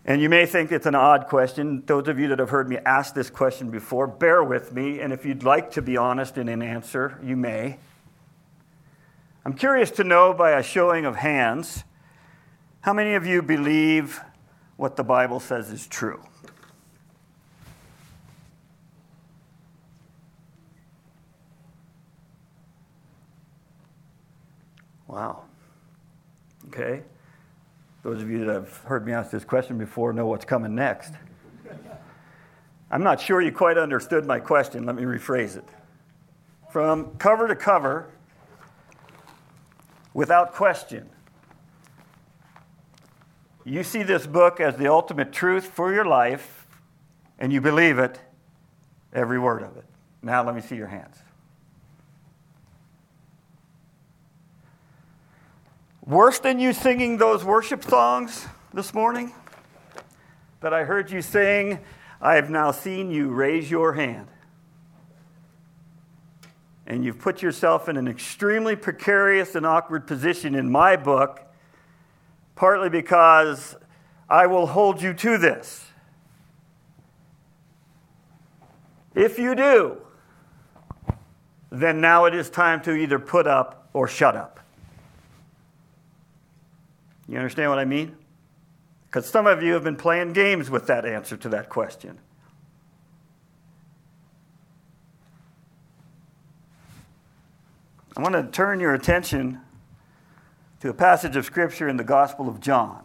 And 0.03 0.21
you 0.21 0.27
may 0.27 0.45
think 0.45 0.73
it's 0.73 0.85
an 0.85 0.95
odd 0.95 1.27
question. 1.27 1.83
Those 1.85 2.09
of 2.09 2.19
you 2.19 2.27
that 2.27 2.39
have 2.39 2.49
heard 2.49 2.67
me 2.67 2.75
ask 2.79 3.15
this 3.15 3.29
question 3.29 3.71
before, 3.71 4.05
bear 4.05 4.43
with 4.43 4.73
me. 4.73 4.99
And 4.99 5.13
if 5.13 5.25
you'd 5.25 5.43
like 5.43 5.71
to 5.71 5.81
be 5.81 5.95
honest 5.95 6.37
in 6.37 6.49
an 6.49 6.61
answer, 6.61 7.17
you 7.23 7.37
may. 7.37 7.77
I'm 9.45 9.53
curious 9.53 9.91
to 9.91 10.05
know 10.05 10.33
by 10.33 10.51
a 10.51 10.63
showing 10.63 11.05
of 11.05 11.17
hands 11.17 11.83
how 12.81 12.93
many 12.93 13.13
of 13.15 13.25
you 13.25 13.41
believe 13.41 14.21
what 14.77 14.95
the 14.95 15.03
Bible 15.03 15.39
says 15.39 15.69
is 15.69 15.85
true? 15.85 16.23
Wow. 25.07 25.43
Okay. 26.67 27.03
Those 28.01 28.21
of 28.21 28.29
you 28.29 28.45
that 28.45 28.53
have 28.53 28.77
heard 28.79 29.05
me 29.05 29.11
ask 29.11 29.29
this 29.29 29.43
question 29.43 29.77
before 29.77 30.13
know 30.13 30.27
what's 30.27 30.45
coming 30.45 30.73
next. 30.73 31.13
I'm 32.89 33.03
not 33.03 33.19
sure 33.19 33.41
you 33.41 33.51
quite 33.51 33.77
understood 33.77 34.25
my 34.25 34.39
question. 34.39 34.85
Let 34.85 34.95
me 34.95 35.03
rephrase 35.03 35.57
it. 35.57 35.67
From 36.71 37.15
cover 37.17 37.47
to 37.47 37.55
cover, 37.55 38.12
without 40.13 40.53
question, 40.53 41.09
you 43.65 43.83
see 43.83 44.03
this 44.03 44.27
book 44.27 44.59
as 44.59 44.75
the 44.75 44.87
ultimate 44.87 45.31
truth 45.31 45.65
for 45.65 45.93
your 45.93 46.05
life, 46.05 46.67
and 47.39 47.53
you 47.53 47.61
believe 47.61 47.97
it, 47.97 48.19
every 49.13 49.39
word 49.39 49.63
of 49.63 49.77
it. 49.77 49.85
Now, 50.21 50.43
let 50.43 50.55
me 50.55 50.61
see 50.61 50.75
your 50.75 50.87
hands. 50.87 51.17
Worse 56.05 56.39
than 56.39 56.59
you 56.59 56.73
singing 56.73 57.17
those 57.17 57.45
worship 57.45 57.83
songs 57.83 58.45
this 58.73 58.93
morning 58.93 59.33
that 60.59 60.73
I 60.73 60.83
heard 60.83 61.11
you 61.11 61.21
sing, 61.21 61.79
I 62.21 62.35
have 62.35 62.49
now 62.49 62.71
seen 62.71 63.11
you 63.11 63.29
raise 63.29 63.71
your 63.71 63.93
hand. 63.93 64.27
And 66.85 67.05
you've 67.05 67.19
put 67.19 67.41
yourself 67.41 67.87
in 67.87 67.97
an 67.97 68.07
extremely 68.07 68.75
precarious 68.75 69.55
and 69.55 69.65
awkward 69.65 70.05
position 70.05 70.53
in 70.55 70.69
my 70.69 70.95
book, 70.95 71.41
partly 72.55 72.89
because 72.89 73.75
I 74.29 74.47
will 74.47 74.67
hold 74.67 75.01
you 75.01 75.13
to 75.13 75.37
this. 75.37 75.85
If 79.15 79.37
you 79.37 79.55
do, 79.55 79.97
then 81.71 82.01
now 82.01 82.25
it 82.25 82.35
is 82.35 82.49
time 82.49 82.81
to 82.81 82.93
either 82.93 83.19
put 83.19 83.47
up 83.47 83.89
or 83.93 84.07
shut 84.07 84.35
up. 84.35 84.59
You 87.27 87.37
understand 87.37 87.69
what 87.69 87.79
I 87.79 87.85
mean? 87.85 88.17
Because 89.05 89.25
some 89.27 89.47
of 89.47 89.63
you 89.63 89.73
have 89.73 89.83
been 89.83 89.95
playing 89.95 90.33
games 90.33 90.69
with 90.69 90.87
that 90.87 91.05
answer 91.05 91.37
to 91.37 91.49
that 91.49 91.69
question. 91.69 92.19
I 98.15 98.21
want 98.21 98.35
to 98.35 98.43
turn 98.43 98.79
your 98.79 98.93
attention 98.93 99.59
to 100.81 100.89
a 100.89 100.93
passage 100.93 101.35
of 101.35 101.45
Scripture 101.45 101.89
in 101.89 101.97
the 101.97 102.03
Gospel 102.03 102.47
of 102.47 102.59
John. 102.59 103.03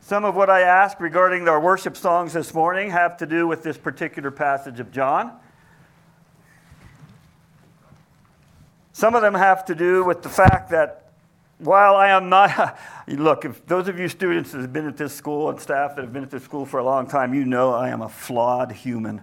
Some 0.00 0.26
of 0.26 0.36
what 0.36 0.50
I 0.50 0.60
ask 0.60 1.00
regarding 1.00 1.48
our 1.48 1.58
worship 1.58 1.96
songs 1.96 2.34
this 2.34 2.52
morning 2.52 2.90
have 2.90 3.16
to 3.18 3.26
do 3.26 3.46
with 3.46 3.62
this 3.62 3.78
particular 3.78 4.30
passage 4.30 4.80
of 4.80 4.92
John. 4.92 5.32
Some 8.92 9.14
of 9.14 9.22
them 9.22 9.32
have 9.32 9.64
to 9.64 9.74
do 9.74 10.04
with 10.04 10.22
the 10.22 10.28
fact 10.28 10.70
that 10.72 11.12
while 11.56 11.96
I 11.96 12.08
am 12.08 12.28
not, 12.28 12.78
look, 13.08 13.46
if 13.46 13.64
those 13.64 13.88
of 13.88 13.98
you 13.98 14.08
students 14.08 14.52
that 14.52 14.60
have 14.60 14.74
been 14.74 14.88
at 14.88 14.98
this 14.98 15.14
school 15.14 15.48
and 15.48 15.58
staff 15.58 15.96
that 15.96 16.02
have 16.02 16.12
been 16.12 16.24
at 16.24 16.30
this 16.30 16.44
school 16.44 16.66
for 16.66 16.80
a 16.80 16.84
long 16.84 17.06
time, 17.06 17.32
you 17.32 17.46
know 17.46 17.72
I 17.72 17.88
am 17.88 18.02
a 18.02 18.10
flawed 18.10 18.72
human. 18.72 19.22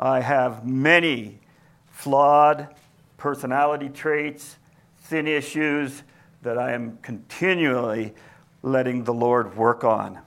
I 0.00 0.20
have 0.20 0.66
many 0.66 1.38
flawed 1.92 2.74
personality 3.18 3.90
traits, 3.90 4.56
sin 5.04 5.26
issues 5.28 6.02
that 6.42 6.56
I 6.56 6.72
am 6.72 6.98
continually 7.02 8.14
letting 8.62 9.04
the 9.04 9.12
Lord 9.12 9.56
work 9.56 9.84
on. 9.84 10.18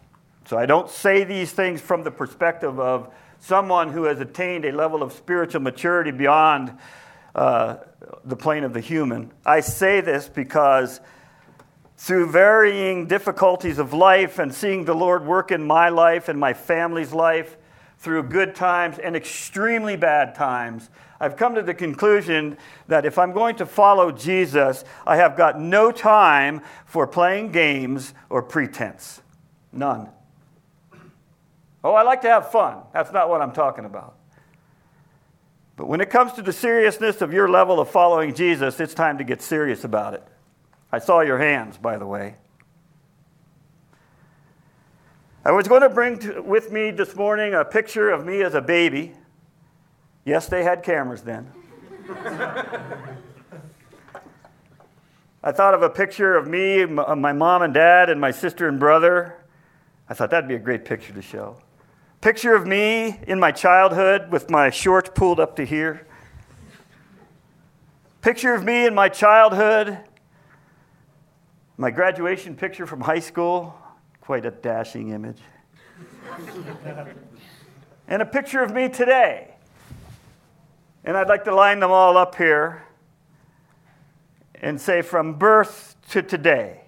So 0.45 0.57
I 0.57 0.65
don't 0.65 0.89
say 0.89 1.23
these 1.23 1.51
things 1.51 1.81
from 1.81 2.03
the 2.03 2.11
perspective 2.11 2.79
of 2.79 3.11
someone 3.39 3.89
who 3.89 4.03
has 4.03 4.19
attained 4.19 4.65
a 4.65 4.71
level 4.71 5.01
of 5.01 5.13
spiritual 5.13 5.61
maturity 5.61 6.11
beyond 6.11 6.77
uh, 7.33 7.77
the 8.25 8.35
plane 8.35 8.63
of 8.63 8.73
the 8.73 8.81
human. 8.81 9.31
I 9.45 9.61
say 9.61 10.01
this 10.01 10.27
because 10.27 10.99
through 11.97 12.31
varying 12.31 13.07
difficulties 13.07 13.79
of 13.79 13.93
life 13.93 14.39
and 14.39 14.53
seeing 14.53 14.85
the 14.85 14.93
Lord 14.93 15.25
work 15.25 15.51
in 15.51 15.63
my 15.63 15.89
life 15.89 16.29
and 16.29 16.39
my 16.39 16.53
family's 16.53 17.13
life, 17.13 17.55
through 18.01 18.23
good 18.23 18.55
times 18.55 18.97
and 18.97 19.15
extremely 19.15 19.95
bad 19.95 20.33
times, 20.33 20.89
I've 21.19 21.37
come 21.37 21.53
to 21.53 21.61
the 21.61 21.75
conclusion 21.75 22.57
that 22.87 23.05
if 23.05 23.19
I'm 23.19 23.31
going 23.31 23.57
to 23.57 23.65
follow 23.67 24.11
Jesus, 24.11 24.83
I 25.05 25.17
have 25.17 25.37
got 25.37 25.59
no 25.59 25.91
time 25.91 26.61
for 26.87 27.05
playing 27.05 27.51
games 27.51 28.15
or 28.27 28.41
pretense. 28.41 29.21
None. 29.71 30.09
Oh, 31.83 31.93
I 31.93 32.01
like 32.01 32.21
to 32.23 32.27
have 32.27 32.51
fun. 32.51 32.79
That's 32.91 33.11
not 33.11 33.29
what 33.29 33.39
I'm 33.39 33.51
talking 33.51 33.85
about. 33.85 34.15
But 35.75 35.87
when 35.87 36.01
it 36.01 36.09
comes 36.09 36.33
to 36.33 36.41
the 36.41 36.53
seriousness 36.53 37.21
of 37.21 37.31
your 37.31 37.47
level 37.47 37.79
of 37.79 37.87
following 37.87 38.33
Jesus, 38.33 38.79
it's 38.79 38.95
time 38.95 39.19
to 39.19 39.23
get 39.23 39.43
serious 39.43 39.83
about 39.83 40.15
it. 40.15 40.23
I 40.91 40.97
saw 40.97 41.21
your 41.21 41.37
hands, 41.37 41.77
by 41.77 41.97
the 41.99 42.07
way. 42.07 42.35
I 45.43 45.51
was 45.51 45.67
going 45.67 45.81
to 45.81 45.89
bring 45.89 46.19
to, 46.19 46.41
with 46.41 46.71
me 46.71 46.91
this 46.91 47.15
morning 47.15 47.53
a 47.53 47.65
picture 47.65 48.09
of 48.09 48.25
me 48.25 48.43
as 48.43 48.53
a 48.53 48.61
baby. 48.61 49.13
Yes, 50.23 50.47
they 50.47 50.63
had 50.63 50.83
cameras 50.83 51.23
then. 51.23 51.51
I 55.43 55.51
thought 55.51 55.73
of 55.73 55.81
a 55.81 55.89
picture 55.89 56.37
of 56.37 56.47
me, 56.47 56.83
uh, 56.83 57.15
my 57.15 57.33
mom 57.33 57.63
and 57.63 57.73
dad, 57.73 58.11
and 58.11 58.21
my 58.21 58.29
sister 58.29 58.67
and 58.67 58.79
brother. 58.79 59.35
I 60.07 60.13
thought 60.13 60.29
that'd 60.29 60.47
be 60.47 60.55
a 60.55 60.59
great 60.59 60.85
picture 60.85 61.13
to 61.13 61.21
show. 61.21 61.57
Picture 62.21 62.53
of 62.53 62.67
me 62.67 63.19
in 63.27 63.39
my 63.39 63.51
childhood 63.51 64.31
with 64.31 64.51
my 64.51 64.69
shorts 64.69 65.09
pulled 65.13 65.39
up 65.39 65.55
to 65.55 65.65
here. 65.65 66.05
Picture 68.21 68.53
of 68.53 68.63
me 68.63 68.85
in 68.85 68.93
my 68.93 69.09
childhood 69.09 69.97
my 71.81 71.89
graduation 71.89 72.55
picture 72.55 72.85
from 72.85 73.01
high 73.01 73.19
school, 73.19 73.73
quite 74.21 74.45
a 74.45 74.51
dashing 74.51 75.09
image. 75.09 75.39
and 78.07 78.21
a 78.21 78.25
picture 78.25 78.63
of 78.63 78.71
me 78.71 78.87
today. 78.87 79.55
And 81.03 81.17
I'd 81.17 81.27
like 81.27 81.43
to 81.45 81.55
line 81.55 81.79
them 81.79 81.91
all 81.91 82.17
up 82.17 82.35
here 82.35 82.83
and 84.55 84.79
say 84.79 85.01
from 85.01 85.33
birth 85.33 85.95
to 86.11 86.21
today. 86.21 86.81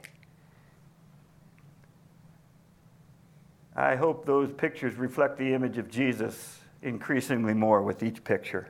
I 3.75 3.95
hope 3.95 4.25
those 4.25 4.51
pictures 4.51 4.95
reflect 4.95 5.37
the 5.37 5.53
image 5.53 5.79
of 5.79 5.89
Jesus 5.89 6.59
increasingly 6.83 7.55
more 7.55 7.81
with 7.81 8.03
each 8.03 8.23
picture. 8.23 8.69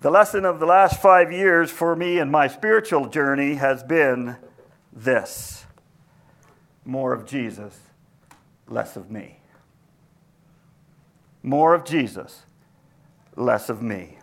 The 0.00 0.10
lesson 0.10 0.44
of 0.44 0.60
the 0.60 0.66
last 0.66 1.00
five 1.00 1.32
years 1.32 1.70
for 1.70 1.96
me 1.96 2.18
in 2.18 2.30
my 2.30 2.48
spiritual 2.48 3.08
journey 3.08 3.54
has 3.54 3.82
been 3.82 4.36
this 4.92 5.64
more 6.84 7.12
of 7.12 7.26
Jesus, 7.26 7.78
less 8.68 8.94
of 8.96 9.10
me. 9.10 9.40
More 11.42 11.74
of 11.74 11.84
Jesus, 11.84 12.42
less 13.36 13.68
of 13.68 13.82
me. 13.82 14.18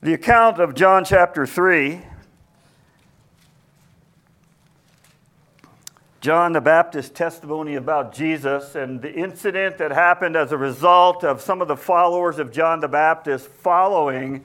The 0.00 0.14
account 0.14 0.58
of 0.58 0.74
John 0.74 1.04
chapter 1.04 1.46
3 1.46 2.02
John 6.20 6.52
the 6.52 6.60
Baptist's 6.60 7.12
testimony 7.12 7.76
about 7.76 8.12
Jesus 8.12 8.74
and 8.74 9.00
the 9.00 9.12
incident 9.12 9.78
that 9.78 9.92
happened 9.92 10.34
as 10.34 10.50
a 10.50 10.58
result 10.58 11.22
of 11.22 11.40
some 11.40 11.62
of 11.62 11.68
the 11.68 11.76
followers 11.76 12.40
of 12.40 12.50
John 12.50 12.80
the 12.80 12.88
Baptist 12.88 13.46
following 13.46 14.44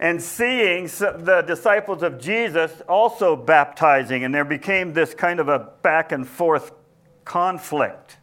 and 0.00 0.20
seeing 0.20 0.86
the 0.86 1.44
disciples 1.46 2.02
of 2.02 2.20
Jesus 2.20 2.82
also 2.88 3.36
baptizing, 3.36 4.24
and 4.24 4.34
there 4.34 4.44
became 4.44 4.92
this 4.92 5.14
kind 5.14 5.38
of 5.38 5.48
a 5.48 5.70
back 5.82 6.10
and 6.10 6.26
forth 6.26 6.72
conflict. 7.24 8.16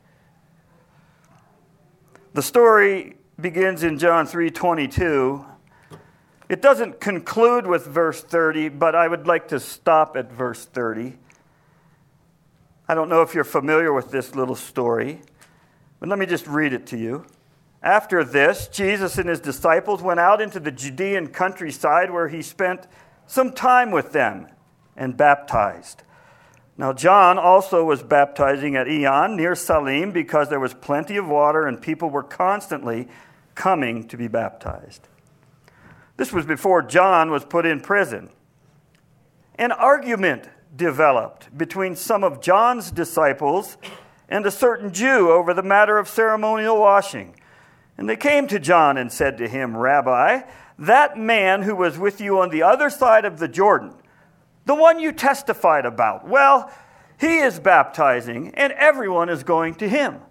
The 2.34 2.42
story 2.42 3.16
begins 3.40 3.84
in 3.84 3.98
John 3.98 4.28
3:22 4.28 5.46
It 6.50 6.62
doesn't 6.62 7.00
conclude 7.00 7.66
with 7.66 7.86
verse 7.88 8.22
30, 8.22 8.68
but 8.68 8.94
I 8.94 9.08
would 9.08 9.26
like 9.26 9.48
to 9.48 9.60
stop 9.60 10.18
at 10.18 10.30
verse 10.30 10.66
30. 10.66 11.18
I 12.92 12.94
don't 12.94 13.08
know 13.08 13.22
if 13.22 13.34
you're 13.34 13.46
familiar 13.46 13.94
with 13.94 14.12
this 14.12 14.36
little 14.36 14.54
story, 14.54 15.22
but 16.02 16.10
let 16.10 16.20
me 16.20 16.26
just 16.26 16.46
read 16.46 16.74
it 16.74 16.88
to 16.88 16.98
you. 16.98 17.26
After 17.82 18.22
this, 18.26 18.68
Jesus 18.68 19.18
and 19.18 19.30
his 19.30 19.40
disciples 19.40 20.02
went 20.02 20.20
out 20.20 20.42
into 20.42 20.60
the 20.60 20.74
Judean 20.74 21.28
countryside 21.28 22.12
where 22.12 22.28
he 22.28 22.42
spent 22.42 22.88
some 23.28 23.54
time 23.54 23.92
with 23.92 24.12
them 24.12 24.48
and 24.98 25.16
baptized. 25.16 26.04
Now, 26.78 26.92
John 26.92 27.40
also 27.40 27.86
was 27.86 28.04
baptizing 28.04 28.76
at 28.76 28.88
Aenon 28.88 29.38
near 29.38 29.56
Salim 29.56 30.12
because 30.12 30.50
there 30.50 30.60
was 30.60 30.74
plenty 30.74 31.16
of 31.16 31.30
water 31.30 31.68
and 31.68 31.82
people 31.82 32.10
were 32.10 32.24
constantly 32.24 33.08
coming 33.56 34.06
to 34.10 34.18
be 34.18 34.28
baptized. 34.28 35.08
This 36.18 36.34
was 36.34 36.46
before 36.46 36.82
John 36.82 37.32
was 37.32 37.46
put 37.46 37.66
in 37.66 37.80
prison. 37.80 38.32
An 39.56 39.72
argument 39.72 40.50
developed 40.76 41.56
between 41.58 41.96
some 41.96 42.24
of 42.24 42.42
John's 42.42 42.92
disciples 42.92 43.78
and 44.30 44.46
a 44.46 44.52
certain 44.52 44.94
Jew 44.94 45.30
over 45.32 45.54
the 45.54 45.64
matter 45.64 45.98
of 45.98 46.08
ceremonial 46.08 46.80
washing. 46.80 47.36
And 47.98 48.10
they 48.10 48.16
came 48.16 48.48
to 48.48 48.60
John 48.60 48.98
and 48.98 49.12
said 49.12 49.38
to 49.38 49.48
him, 49.48 49.76
Rabbi, 49.76 50.42
that 50.80 51.18
man 51.18 51.62
who 51.64 51.76
was 51.76 51.98
with 51.98 52.22
you 52.22 52.40
on 52.40 52.50
the 52.50 52.64
other 52.64 52.90
side 52.90 53.26
of 53.26 53.40
the 53.40 53.48
Jordan, 53.48 53.94
the 54.66 54.76
one 54.76 55.00
you 55.00 55.12
testified 55.12 55.86
about, 55.86 56.28
well, 56.28 56.72
he 57.20 57.38
is 57.38 57.60
baptizing, 57.60 58.54
and 58.56 58.74
everyone 58.74 59.30
is 59.30 59.44
going 59.44 59.76
to 59.76 59.88
him. 59.88 60.22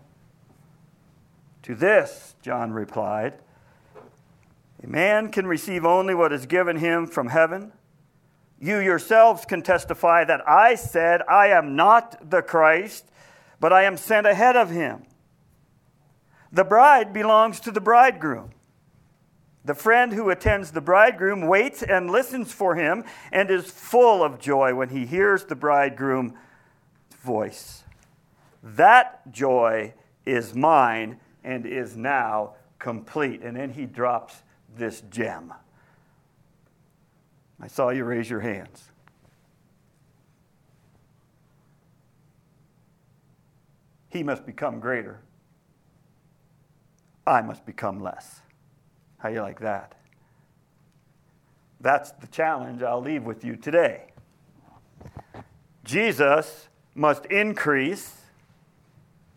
To 1.63 1.75
this, 1.75 2.35
John 2.43 2.73
replied, 2.73 3.35
A 4.83 4.87
man 4.89 5.31
can 5.31 5.47
receive 5.47 5.85
only 5.85 6.15
what 6.15 6.33
is 6.33 6.47
given 6.47 6.79
him 6.79 7.07
from 7.07 7.29
heaven. 7.29 7.73
You 8.61 8.79
yourselves 8.79 9.47
can 9.47 9.63
testify 9.63 10.25
that 10.25 10.47
I 10.47 10.75
said, 10.75 11.23
I 11.23 11.49
am 11.49 11.75
not 11.75 12.31
the 12.31 12.43
Christ, 12.43 13.11
but 13.59 13.73
I 13.73 13.85
am 13.85 13.97
sent 13.97 14.27
ahead 14.27 14.55
of 14.55 14.69
him. 14.69 15.05
The 16.53 16.65
bride 16.65 17.13
belongs 17.13 17.59
to 17.61 17.71
the 17.71 17.81
bridegroom. 17.81 18.51
The 19.65 19.75
friend 19.75 20.13
who 20.13 20.31
attends 20.31 20.73
the 20.73 20.81
bridegroom 20.81 21.47
waits 21.47 21.83
and 21.83 22.11
listens 22.11 22.53
for 22.53 22.75
him 22.75 23.05
and 23.33 23.51
is 23.51 23.71
full 23.71 24.23
of 24.23 24.39
joy 24.39 24.75
when 24.75 24.91
he 24.91 25.07
hears 25.07 25.45
the 25.45 25.55
bridegroom's 25.55 26.33
voice. 27.23 27.85
That 28.63 29.31
joy 29.33 29.95
is 30.27 30.55
mine 30.55 31.19
and 31.45 31.65
is 31.65 31.97
now 31.97 32.55
complete. 32.79 33.43
And 33.43 33.57
then 33.57 33.71
he 33.71 33.87
drops 33.87 34.43
this 34.77 35.03
gem. 35.11 35.53
I 37.61 37.69
saw 37.69 37.91
you 37.91 38.05
raise 38.05 38.31
your 38.31 38.41
hands. 38.41 38.91
He 44.09 44.23
must 44.23 44.45
become 44.45 44.81
greater. 44.81 45.21
I 47.27 47.43
must 47.43 47.65
become 47.65 48.01
less. 48.01 48.41
How 49.19 49.29
you 49.29 49.41
like 49.41 49.61
that? 49.61 49.95
That's 51.81 52.11
the 52.13 52.27
challenge 52.27 52.83
I'll 52.83 53.01
leave 53.01 53.25
with 53.25 53.45
you 53.45 53.57
today. 53.57 54.07
Jesus 55.85 56.69
must 56.95 57.25
increase, 57.27 58.23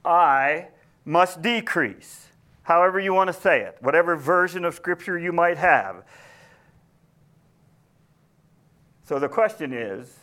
I 0.03 0.67
must 1.05 1.41
decrease. 1.41 2.27
However, 2.63 2.99
you 2.99 3.13
want 3.13 3.27
to 3.27 3.33
say 3.33 3.61
it, 3.61 3.77
whatever 3.81 4.15
version 4.15 4.65
of 4.65 4.73
Scripture 4.73 5.17
you 5.17 5.31
might 5.31 5.57
have. 5.57 6.03
So 9.03 9.19
the 9.19 9.27
question 9.27 9.73
is 9.73 10.19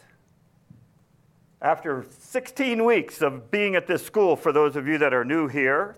after 1.60 2.06
16 2.18 2.82
weeks 2.84 3.21
of 3.21 3.50
being 3.50 3.76
at 3.76 3.86
this 3.86 4.04
school, 4.04 4.36
for 4.36 4.52
those 4.52 4.76
of 4.76 4.88
you 4.88 4.97
that 4.99 5.12
are 5.12 5.25
new 5.25 5.49
here, 5.49 5.97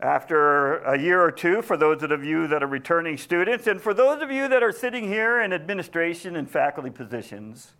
after 0.00 0.76
a 0.78 0.96
year 0.96 1.20
or 1.20 1.32
two, 1.32 1.60
for 1.60 1.76
those 1.76 2.04
of 2.04 2.24
you 2.24 2.46
that 2.46 2.62
are 2.62 2.68
returning 2.68 3.18
students, 3.18 3.66
and 3.66 3.80
for 3.80 3.92
those 3.92 4.22
of 4.22 4.30
you 4.30 4.46
that 4.46 4.62
are 4.62 4.70
sitting 4.70 5.08
here 5.08 5.40
in 5.40 5.52
administration 5.52 6.36
and 6.36 6.48
faculty 6.48 6.90
positions, 6.90 7.72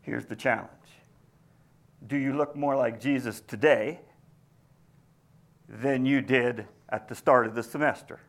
here's 0.00 0.24
the 0.24 0.36
challenge 0.36 0.70
Do 2.06 2.16
you 2.16 2.34
look 2.34 2.56
more 2.56 2.74
like 2.76 2.98
Jesus 2.98 3.42
today 3.42 4.00
than 5.68 6.06
you 6.06 6.22
did 6.22 6.64
at 6.88 7.08
the 7.08 7.14
start 7.14 7.46
of 7.46 7.54
the 7.54 7.62
semester? 7.62 8.20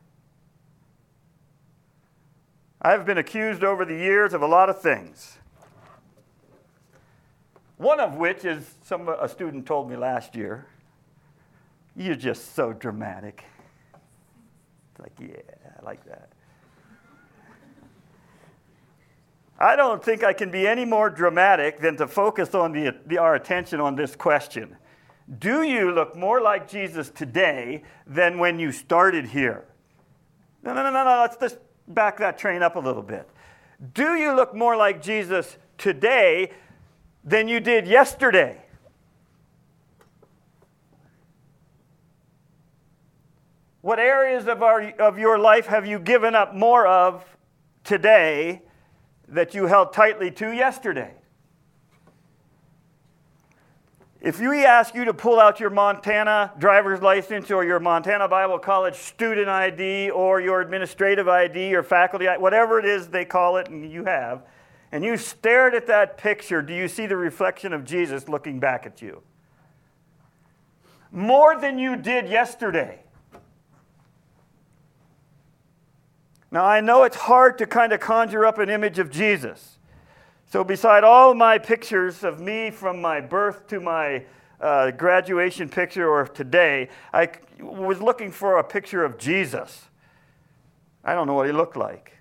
I've 2.81 3.05
been 3.05 3.17
accused 3.17 3.63
over 3.63 3.83
the 3.83 3.95
years 3.95 4.33
of 4.33 4.41
a 4.41 4.47
lot 4.47 4.69
of 4.69 4.81
things. 4.81 5.37
One 7.77 7.99
of 7.99 8.15
which 8.15 8.45
is 8.45 8.75
some 8.83 9.07
a 9.09 9.27
student 9.27 9.65
told 9.65 9.89
me 9.89 9.95
last 9.95 10.35
year, 10.35 10.65
you're 11.95 12.15
just 12.15 12.55
so 12.55 12.73
dramatic. 12.73 13.43
It's 14.91 14.99
like, 14.99 15.13
yeah, 15.19 15.41
I 15.79 15.85
like 15.85 16.03
that. 16.05 16.29
I 19.59 19.75
don't 19.75 20.01
think 20.03 20.23
I 20.23 20.31
can 20.31 20.49
be 20.49 20.65
any 20.65 20.85
more 20.85 21.09
dramatic 21.09 21.81
than 21.81 21.97
to 21.97 22.07
focus 22.07 22.55
on 22.55 22.71
the, 22.71 22.95
the, 23.05 23.17
our 23.17 23.35
attention 23.35 23.81
on 23.81 23.95
this 23.95 24.15
question. 24.15 24.77
Do 25.37 25.63
you 25.63 25.91
look 25.91 26.15
more 26.15 26.41
like 26.41 26.69
Jesus 26.69 27.09
today 27.09 27.83
than 28.07 28.39
when 28.39 28.57
you 28.57 28.71
started 28.71 29.25
here? 29.27 29.65
No, 30.63 30.73
no, 30.73 30.83
no, 30.83 30.91
no, 30.91 31.03
no. 31.03 31.19
Let's 31.21 31.35
just 31.35 31.57
back 31.89 32.17
that 32.19 32.37
train 32.37 32.61
up 32.61 32.75
a 32.75 32.79
little 32.79 33.01
bit. 33.01 33.27
Do 33.93 34.15
you 34.15 34.33
look 34.33 34.53
more 34.53 34.77
like 34.77 35.01
Jesus 35.01 35.57
today 35.77 36.51
than 37.23 37.47
you 37.47 37.59
did 37.59 37.87
yesterday? 37.87 38.61
What 43.81 43.99
areas 43.99 44.47
of, 44.47 44.61
our, 44.61 44.91
of 44.99 45.17
your 45.17 45.39
life 45.39 45.65
have 45.67 45.85
you 45.87 45.99
given 45.99 46.35
up 46.35 46.53
more 46.53 46.85
of 46.85 47.23
today 47.83 48.61
that 49.29 49.55
you 49.55 49.67
held 49.67 49.93
tightly 49.93 50.29
to 50.31 50.51
yesterday? 50.51 51.13
If 54.21 54.41
we 54.41 54.65
ask 54.65 54.93
you 54.95 55.05
to 55.05 55.13
pull 55.13 55.39
out 55.39 55.61
your 55.61 55.69
Montana 55.69 56.51
driver's 56.59 57.01
license 57.01 57.49
or 57.51 57.63
your 57.63 57.79
Montana 57.79 58.27
Bible 58.27 58.59
College 58.59 58.95
student 58.95 59.47
ID 59.47 60.09
or 60.09 60.41
your 60.41 60.59
administrative 60.59 61.29
ID 61.29 61.73
or 61.73 61.83
faculty, 61.83 62.25
whatever 62.25 62.79
it 62.79 62.85
is 62.85 63.07
they 63.07 63.23
call 63.23 63.55
it 63.55 63.69
and 63.69 63.89
you 63.89 64.03
have, 64.03 64.43
and 64.91 65.05
you 65.05 65.15
stared 65.15 65.73
at 65.73 65.87
that 65.87 66.17
picture, 66.17 66.61
do 66.61 66.73
you 66.73 66.89
see 66.89 67.05
the 67.05 67.15
reflection 67.15 67.71
of 67.71 67.85
Jesus 67.85 68.27
looking 68.27 68.59
back 68.59 68.85
at 68.85 69.01
you? 69.01 69.21
More 71.13 71.57
than 71.57 71.79
you 71.79 71.95
did 71.95 72.27
yesterday. 72.27 72.99
Now, 76.51 76.65
I 76.65 76.81
know 76.81 77.03
it's 77.03 77.15
hard 77.15 77.57
to 77.59 77.65
kind 77.65 77.93
of 77.93 78.01
conjure 78.01 78.45
up 78.45 78.57
an 78.57 78.69
image 78.69 78.99
of 78.99 79.09
Jesus. 79.09 79.78
So, 80.49 80.63
beside 80.63 81.03
all 81.03 81.35
my 81.35 81.59
pictures 81.59 82.23
of 82.23 82.39
me 82.39 82.71
from 82.71 82.99
my 82.99 83.21
birth 83.21 83.67
to 83.67 83.79
my 83.79 84.25
uh, 84.59 84.89
graduation 84.89 85.69
picture 85.69 86.09
or 86.09 86.25
today, 86.25 86.89
I 87.13 87.29
was 87.59 88.01
looking 88.01 88.31
for 88.31 88.57
a 88.57 88.63
picture 88.63 89.05
of 89.05 89.19
Jesus. 89.19 89.85
I 91.03 91.13
don't 91.13 91.27
know 91.27 91.35
what 91.35 91.45
he 91.45 91.51
looked 91.51 91.77
like. 91.77 92.13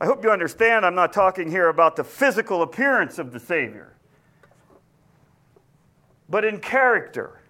I 0.00 0.06
hope 0.06 0.24
you 0.24 0.32
understand 0.32 0.84
I'm 0.84 0.96
not 0.96 1.12
talking 1.12 1.48
here 1.48 1.68
about 1.68 1.94
the 1.94 2.02
physical 2.02 2.62
appearance 2.62 3.20
of 3.20 3.32
the 3.32 3.38
Savior, 3.38 3.94
but 6.28 6.44
in 6.44 6.58
character, 6.58 7.40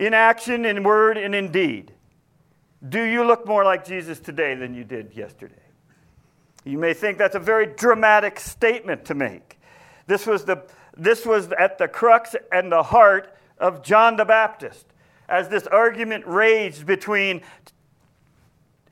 in 0.00 0.14
action, 0.14 0.64
in 0.64 0.82
word, 0.82 1.16
and 1.16 1.32
in 1.32 1.52
deed. 1.52 1.92
Do 2.88 3.00
you 3.04 3.22
look 3.22 3.46
more 3.46 3.62
like 3.62 3.86
Jesus 3.86 4.18
today 4.18 4.56
than 4.56 4.74
you 4.74 4.82
did 4.82 5.14
yesterday? 5.14 5.54
You 6.64 6.78
may 6.78 6.94
think 6.94 7.18
that's 7.18 7.34
a 7.34 7.40
very 7.40 7.66
dramatic 7.66 8.38
statement 8.38 9.04
to 9.06 9.14
make. 9.14 9.58
This 10.06 10.26
was, 10.26 10.44
the, 10.44 10.64
this 10.96 11.26
was 11.26 11.50
at 11.52 11.78
the 11.78 11.88
crux 11.88 12.36
and 12.52 12.70
the 12.70 12.82
heart 12.82 13.34
of 13.58 13.82
John 13.82 14.16
the 14.16 14.24
Baptist 14.24 14.86
as 15.28 15.48
this 15.48 15.66
argument 15.66 16.24
raged 16.26 16.86
between 16.86 17.40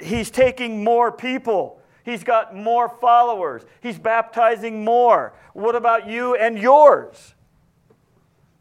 he's 0.00 0.30
taking 0.30 0.82
more 0.82 1.12
people, 1.12 1.80
he's 2.04 2.24
got 2.24 2.56
more 2.56 2.88
followers, 2.88 3.62
he's 3.82 3.98
baptizing 3.98 4.84
more. 4.84 5.34
What 5.52 5.76
about 5.76 6.08
you 6.08 6.34
and 6.34 6.58
yours? 6.58 7.34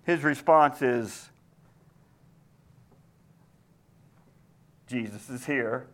His 0.04 0.24
response 0.24 0.82
is 0.82 1.30
Jesus 4.88 5.30
is 5.30 5.46
here. 5.46 5.88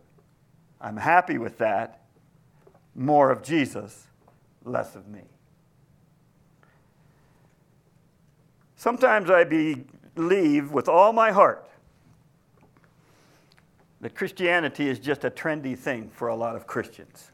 I'm 0.80 0.96
happy 0.96 1.38
with 1.38 1.58
that 1.58 2.05
more 2.96 3.30
of 3.30 3.42
Jesus, 3.42 4.06
less 4.64 4.96
of 4.96 5.06
me. 5.06 5.20
Sometimes 8.76 9.30
I 9.30 9.44
believe 10.14 10.72
with 10.72 10.88
all 10.88 11.12
my 11.12 11.30
heart 11.30 11.68
that 14.00 14.14
Christianity 14.14 14.88
is 14.88 14.98
just 14.98 15.24
a 15.24 15.30
trendy 15.30 15.76
thing 15.76 16.08
for 16.08 16.28
a 16.28 16.34
lot 16.34 16.56
of 16.56 16.66
Christians. 16.66 17.30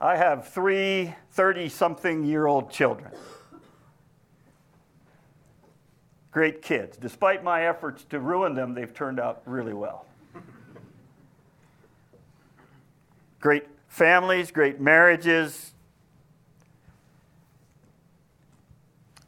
I 0.00 0.16
have 0.16 0.48
three 0.48 1.14
30 1.32 1.68
something 1.68 2.24
year 2.24 2.46
old 2.46 2.70
children. 2.70 3.10
Great 6.30 6.62
kids. 6.62 6.96
Despite 6.96 7.42
my 7.42 7.66
efforts 7.66 8.04
to 8.04 8.20
ruin 8.20 8.54
them, 8.54 8.74
they've 8.74 8.92
turned 8.94 9.18
out 9.18 9.42
really 9.44 9.72
well. 9.72 10.07
Great 13.40 13.64
families, 13.88 14.50
great 14.50 14.80
marriages. 14.80 15.72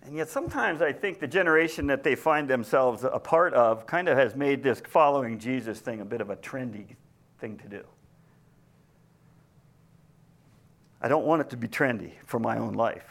And 0.02 0.16
yet, 0.16 0.28
sometimes 0.28 0.82
I 0.82 0.92
think 0.92 1.20
the 1.20 1.28
generation 1.28 1.86
that 1.86 2.02
they 2.02 2.16
find 2.16 2.48
themselves 2.48 3.04
a 3.04 3.20
part 3.20 3.54
of 3.54 3.86
kind 3.86 4.08
of 4.08 4.18
has 4.18 4.34
made 4.34 4.62
this 4.62 4.82
following 4.88 5.38
Jesus 5.38 5.78
thing 5.78 6.00
a 6.00 6.04
bit 6.04 6.20
of 6.20 6.30
a 6.30 6.36
trendy 6.36 6.96
thing 7.38 7.56
to 7.58 7.68
do. 7.68 7.84
I 11.00 11.08
don't 11.08 11.24
want 11.24 11.40
it 11.42 11.50
to 11.50 11.56
be 11.56 11.68
trendy 11.68 12.12
for 12.26 12.38
my 12.38 12.58
own 12.58 12.74
life. 12.74 13.06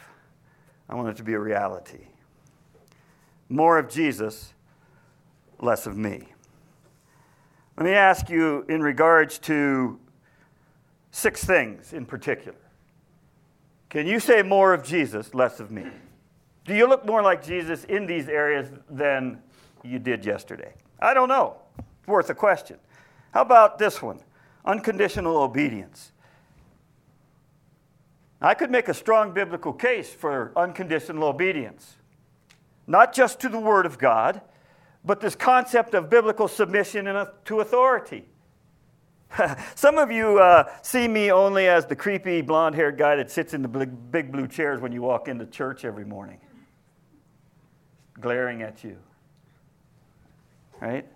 I 0.88 0.94
want 0.94 1.08
it 1.08 1.16
to 1.16 1.24
be 1.24 1.32
a 1.32 1.38
reality. 1.38 2.06
More 3.48 3.78
of 3.78 3.88
Jesus, 3.88 4.52
less 5.58 5.86
of 5.86 5.96
me. 5.96 6.28
Let 7.76 7.84
me 7.84 7.92
ask 7.92 8.28
you 8.28 8.64
in 8.68 8.82
regards 8.82 9.38
to 9.38 9.98
six 11.10 11.44
things 11.44 11.92
in 11.92 12.06
particular. 12.06 12.58
Can 13.88 14.06
you 14.06 14.20
say 14.20 14.42
more 14.42 14.72
of 14.72 14.84
Jesus, 14.84 15.34
less 15.34 15.60
of 15.60 15.70
me? 15.70 15.84
Do 16.64 16.74
you 16.74 16.86
look 16.88 17.04
more 17.04 17.22
like 17.22 17.44
Jesus 17.44 17.84
in 17.84 18.06
these 18.06 18.28
areas 18.28 18.68
than 18.88 19.42
you 19.82 19.98
did 19.98 20.24
yesterday? 20.24 20.72
I 21.00 21.14
don't 21.14 21.28
know. 21.28 21.56
It's 21.78 22.06
worth 22.06 22.30
a 22.30 22.34
question. 22.34 22.78
How 23.32 23.42
about 23.42 23.78
this 23.78 24.00
one? 24.00 24.20
Unconditional 24.64 25.36
obedience. 25.38 26.12
I 28.40 28.54
could 28.54 28.70
make 28.70 28.88
a 28.88 28.94
strong 28.94 29.32
biblical 29.32 29.72
case 29.72 30.10
for 30.12 30.52
unconditional 30.56 31.24
obedience, 31.24 31.96
not 32.86 33.12
just 33.12 33.40
to 33.40 33.48
the 33.48 33.58
Word 33.58 33.84
of 33.84 33.98
God, 33.98 34.40
but 35.04 35.20
this 35.20 35.34
concept 35.34 35.94
of 35.94 36.08
biblical 36.08 36.48
submission 36.48 37.06
to 37.44 37.60
authority. 37.60 38.26
Some 39.74 39.98
of 39.98 40.10
you 40.10 40.38
uh, 40.38 40.70
see 40.82 41.06
me 41.08 41.30
only 41.30 41.68
as 41.68 41.86
the 41.86 41.96
creepy 41.96 42.40
blonde 42.40 42.74
haired 42.74 42.98
guy 42.98 43.16
that 43.16 43.30
sits 43.30 43.54
in 43.54 43.62
the 43.62 43.68
big, 43.68 44.10
big 44.10 44.32
blue 44.32 44.48
chairs 44.48 44.80
when 44.80 44.92
you 44.92 45.02
walk 45.02 45.28
into 45.28 45.46
church 45.46 45.84
every 45.84 46.04
morning, 46.04 46.40
glaring 48.20 48.62
at 48.62 48.82
you. 48.82 48.96
Right? 50.80 51.06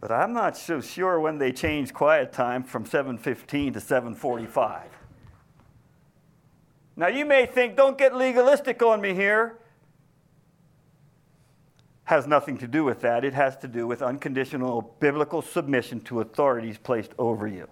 But 0.00 0.12
I'm 0.12 0.32
not 0.32 0.56
so 0.56 0.80
sure 0.80 1.18
when 1.18 1.38
they 1.38 1.52
changed 1.52 1.92
quiet 1.92 2.32
time 2.32 2.62
from 2.62 2.84
7:15 2.84 3.72
to 3.72 3.80
7:45. 3.80 4.82
Now 6.94 7.08
you 7.08 7.24
may 7.24 7.44
think, 7.44 7.76
don't 7.76 7.98
get 7.98 8.14
legalistic 8.14 8.82
on 8.82 9.00
me 9.00 9.14
here. 9.14 9.58
Has 12.06 12.26
nothing 12.26 12.56
to 12.58 12.68
do 12.68 12.84
with 12.84 13.00
that. 13.02 13.24
It 13.24 13.34
has 13.34 13.56
to 13.58 13.68
do 13.68 13.86
with 13.86 14.00
unconditional 14.00 14.94
biblical 15.00 15.42
submission 15.42 16.00
to 16.02 16.20
authorities 16.20 16.78
placed 16.78 17.12
over 17.18 17.46
you. 17.46 17.68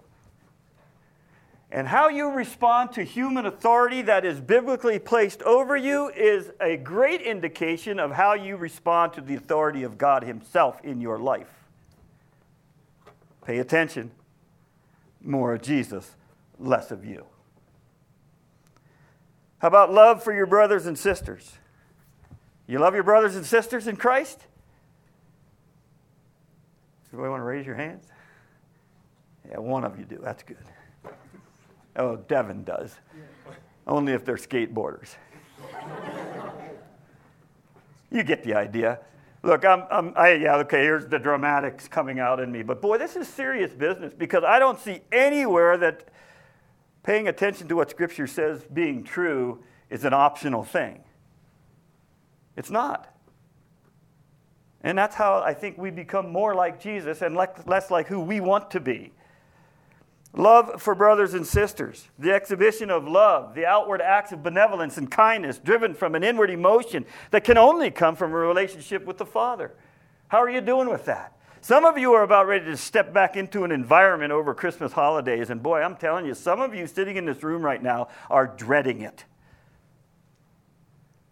And 1.71 1.87
how 1.87 2.09
you 2.09 2.29
respond 2.29 2.91
to 2.93 3.03
human 3.03 3.45
authority 3.45 4.01
that 4.03 4.23
is 4.23 4.39
biblically 4.39 4.99
placed 4.99 5.41
over 5.43 5.75
you 5.75 6.09
is 6.09 6.51
a 6.61 6.77
great 6.77 7.21
indication 7.21 7.99
of 7.99 8.11
how 8.11 8.33
you 8.33 8.55
respond 8.55 9.13
to 9.13 9.21
the 9.21 9.35
authority 9.35 9.83
of 9.83 9.97
God 9.97 10.23
Himself 10.23 10.79
in 10.83 11.01
your 11.01 11.17
life. 11.17 11.49
Pay 13.45 13.59
attention. 13.59 14.11
More 15.21 15.53
of 15.53 15.61
Jesus, 15.61 16.15
less 16.59 16.91
of 16.91 17.03
you. 17.03 17.25
How 19.59 19.69
about 19.69 19.91
love 19.91 20.23
for 20.23 20.33
your 20.33 20.45
brothers 20.45 20.85
and 20.85 20.97
sisters? 20.97 21.57
You 22.67 22.79
love 22.79 22.95
your 22.95 23.03
brothers 23.03 23.35
and 23.35 23.45
sisters 23.45 23.87
in 23.87 23.95
Christ? 23.95 24.41
Anybody 27.11 27.29
want 27.29 27.41
to 27.41 27.45
raise 27.45 27.65
your 27.65 27.75
hands? 27.75 28.05
Yeah, 29.49 29.59
one 29.59 29.83
of 29.83 29.99
you 29.99 30.05
do. 30.05 30.19
That's 30.21 30.43
good. 30.43 30.57
Oh, 31.95 32.17
Devin 32.17 32.63
does. 32.63 32.95
Only 33.87 34.13
if 34.13 34.25
they're 34.25 34.35
skateboarders. 34.35 35.15
you 38.11 38.23
get 38.23 38.43
the 38.43 38.55
idea. 38.55 38.99
Look, 39.43 39.63
I'm, 39.63 39.83
I'm, 39.91 40.13
I, 40.15 40.33
yeah, 40.33 40.55
okay, 40.57 40.81
here's 40.81 41.05
the 41.05 41.19
dramatics 41.19 41.87
coming 41.87 42.19
out 42.19 42.39
in 42.39 42.51
me. 42.51 42.63
But 42.63 42.81
boy, 42.81 42.97
this 42.97 43.15
is 43.15 43.27
serious 43.27 43.71
business 43.73 44.13
because 44.17 44.43
I 44.43 44.57
don't 44.57 44.79
see 44.79 45.01
anywhere 45.11 45.77
that 45.77 46.09
paying 47.03 47.27
attention 47.27 47.67
to 47.67 47.75
what 47.75 47.91
Scripture 47.91 48.25
says 48.25 48.65
being 48.73 49.03
true 49.03 49.63
is 49.91 50.03
an 50.03 50.13
optional 50.13 50.63
thing. 50.63 51.03
It's 52.55 52.71
not. 52.71 53.13
And 54.81 54.97
that's 54.97 55.15
how 55.15 55.41
I 55.41 55.53
think 55.53 55.77
we 55.77 55.89
become 55.89 56.31
more 56.31 56.53
like 56.53 56.79
Jesus 56.79 57.21
and 57.21 57.35
less 57.35 57.89
like 57.89 58.07
who 58.07 58.19
we 58.19 58.39
want 58.39 58.69
to 58.71 58.79
be. 58.79 59.13
Love 60.33 60.81
for 60.81 60.93
brothers 60.93 61.33
and 61.33 61.47
sisters, 61.47 62.09
the 62.19 62.31
exhibition 62.31 62.91
of 62.91 63.07
love, 63.07 63.55
the 63.55 63.65
outward 63.65 64.01
acts 64.01 64.33
of 64.33 64.43
benevolence 64.43 64.97
and 64.97 65.09
kindness 65.09 65.57
driven 65.57 65.93
from 65.93 66.13
an 66.13 66.23
inward 66.23 66.49
emotion 66.49 67.05
that 67.31 67.45
can 67.45 67.57
only 67.57 67.89
come 67.89 68.15
from 68.15 68.31
a 68.31 68.35
relationship 68.35 69.05
with 69.05 69.17
the 69.17 69.25
Father. 69.25 69.73
How 70.27 70.39
are 70.39 70.49
you 70.49 70.59
doing 70.61 70.89
with 70.89 71.05
that? 71.05 71.31
Some 71.61 71.85
of 71.85 71.97
you 71.97 72.13
are 72.13 72.21
about 72.21 72.47
ready 72.47 72.65
to 72.65 72.77
step 72.77 73.11
back 73.11 73.35
into 73.35 73.63
an 73.63 73.71
environment 73.71 74.31
over 74.31 74.53
Christmas 74.53 74.91
holidays, 74.91 75.49
and 75.49 75.63
boy, 75.63 75.81
I'm 75.81 75.95
telling 75.95 76.25
you, 76.25 76.35
some 76.35 76.59
of 76.59 76.75
you 76.75 76.85
sitting 76.85 77.15
in 77.15 77.25
this 77.25 77.41
room 77.41 77.63
right 77.63 77.81
now 77.81 78.09
are 78.29 78.45
dreading 78.45 79.01
it. 79.01 79.23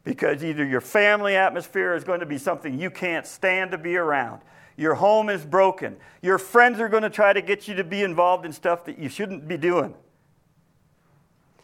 Because 0.03 0.43
either 0.43 0.65
your 0.65 0.81
family 0.81 1.35
atmosphere 1.35 1.95
is 1.95 2.03
going 2.03 2.19
to 2.19 2.25
be 2.25 2.37
something 2.37 2.77
you 2.77 2.89
can't 2.89 3.25
stand 3.25 3.71
to 3.71 3.77
be 3.77 3.95
around, 3.95 4.41
your 4.75 4.95
home 4.95 5.29
is 5.29 5.45
broken. 5.45 5.97
Your 6.21 6.37
friends 6.37 6.79
are 6.79 6.89
going 6.89 7.03
to 7.03 7.09
try 7.09 7.31
to 7.31 7.41
get 7.41 7.67
you 7.67 7.75
to 7.75 7.83
be 7.83 8.01
involved 8.01 8.45
in 8.45 8.51
stuff 8.51 8.85
that 8.85 8.97
you 8.97 9.07
shouldn't 9.07 9.47
be 9.47 9.57
doing. 9.57 9.93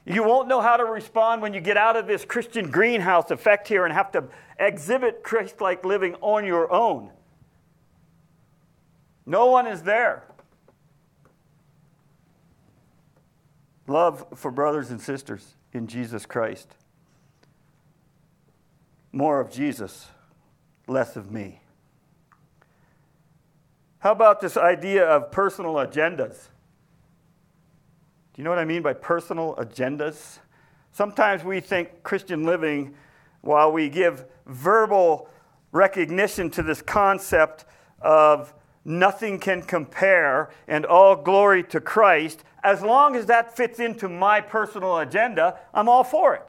You 0.06 0.23
won't 0.23 0.47
know 0.47 0.62
how 0.62 0.78
to 0.78 0.86
respond 0.86 1.41
when 1.41 1.54
you 1.54 1.62
get 1.62 1.78
out 1.78 1.95
of 1.95 2.08
this 2.08 2.25
Christian 2.25 2.71
greenhouse 2.71 3.30
effect 3.32 3.67
here 3.67 3.86
and 3.86 3.93
have 3.93 4.12
to 4.13 4.23
exhibit 4.60 5.23
Christ 5.23 5.62
like 5.62 5.86
living 5.86 6.15
on 6.21 6.45
your 6.45 6.71
own. 6.71 7.12
No 9.25 9.47
one 9.47 9.67
is 9.67 9.84
there. 9.84 10.23
Love 13.86 14.25
for 14.36 14.52
brothers 14.52 14.91
and 14.91 15.02
sisters 15.02 15.56
in 15.73 15.88
Jesus 15.88 16.25
Christ. 16.25 16.75
More 19.12 19.39
of 19.39 19.52
Jesus, 19.52 20.08
less 20.88 21.15
of 21.15 21.32
me. 21.32 21.62
How 24.00 24.12
about 24.12 24.39
this 24.39 24.56
idea 24.56 25.06
of 25.06 25.32
personal 25.32 25.74
agendas? 25.74 26.48
Do 28.34 28.41
you 28.41 28.43
know 28.43 28.50
what 28.50 28.60
I 28.60 28.65
mean 28.65 28.82
by 28.82 28.93
personal 28.93 29.56
agendas? 29.56 30.39
Sometimes 30.91 31.43
we 31.43 31.60
think 31.60 32.04
Christian 32.04 32.43
living, 32.43 32.95
while 33.41 33.72
we 33.72 33.89
give 33.89 34.26
verbal 34.45 35.30
recognition 35.72 36.50
to 36.52 36.63
this 36.63 36.82
concept 36.82 37.65
of 38.02 38.54
nothing 38.86 39.39
can 39.39 39.62
compare 39.62 40.50
and 40.67 40.86
all 40.86 41.15
glory 41.15 41.63
to 41.63 41.82
Christ, 41.82 42.43
as 42.63 42.82
long 42.82 43.15
as 43.15 43.26
that 43.26 43.56
fits 43.56 43.80
into 43.80 44.08
my 44.08 44.41
personal 44.41 45.00
agenda, 45.00 45.60
I'm 45.74 45.89
all 45.89 46.04
for 46.04 46.36
it. 46.36 46.48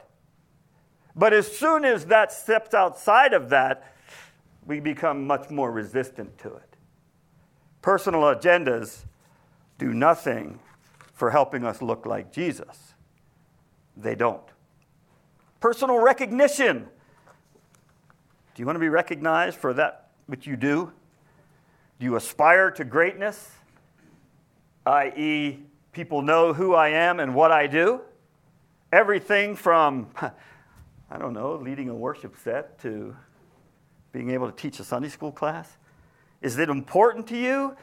But 1.15 1.33
as 1.33 1.51
soon 1.51 1.85
as 1.85 2.05
that 2.05 2.31
steps 2.31 2.73
outside 2.73 3.33
of 3.33 3.49
that, 3.49 3.93
we 4.65 4.79
become 4.79 5.27
much 5.27 5.49
more 5.49 5.71
resistant 5.71 6.37
to 6.39 6.53
it. 6.55 6.75
Personal 7.81 8.21
agendas 8.21 9.05
do 9.77 9.93
nothing 9.93 10.59
for 11.13 11.31
helping 11.31 11.65
us 11.65 11.81
look 11.81 12.05
like 12.05 12.31
Jesus. 12.31 12.93
They 13.97 14.15
don't. 14.15 14.43
Personal 15.59 15.99
recognition. 15.99 16.87
Do 18.53 18.61
you 18.61 18.65
want 18.65 18.75
to 18.75 18.79
be 18.79 18.89
recognized 18.89 19.57
for 19.57 19.73
that 19.73 20.09
which 20.27 20.47
you 20.47 20.55
do? 20.55 20.91
Do 21.99 22.05
you 22.05 22.15
aspire 22.15 22.71
to 22.71 22.83
greatness? 22.83 23.51
I.e., 24.85 25.59
people 25.91 26.21
know 26.21 26.53
who 26.53 26.73
I 26.73 26.89
am 26.89 27.19
and 27.19 27.35
what 27.35 27.51
I 27.51 27.67
do? 27.67 28.01
Everything 28.91 29.55
from, 29.55 30.07
I 31.11 31.17
don't 31.17 31.33
know, 31.33 31.55
leading 31.55 31.89
a 31.89 31.95
worship 31.95 32.37
set 32.41 32.79
to 32.83 33.13
being 34.13 34.31
able 34.31 34.49
to 34.49 34.55
teach 34.55 34.79
a 34.79 34.83
Sunday 34.83 35.09
school 35.09 35.31
class? 35.31 35.77
Is 36.41 36.57
it 36.57 36.69
important 36.69 37.27
to 37.27 37.37
you? 37.37 37.75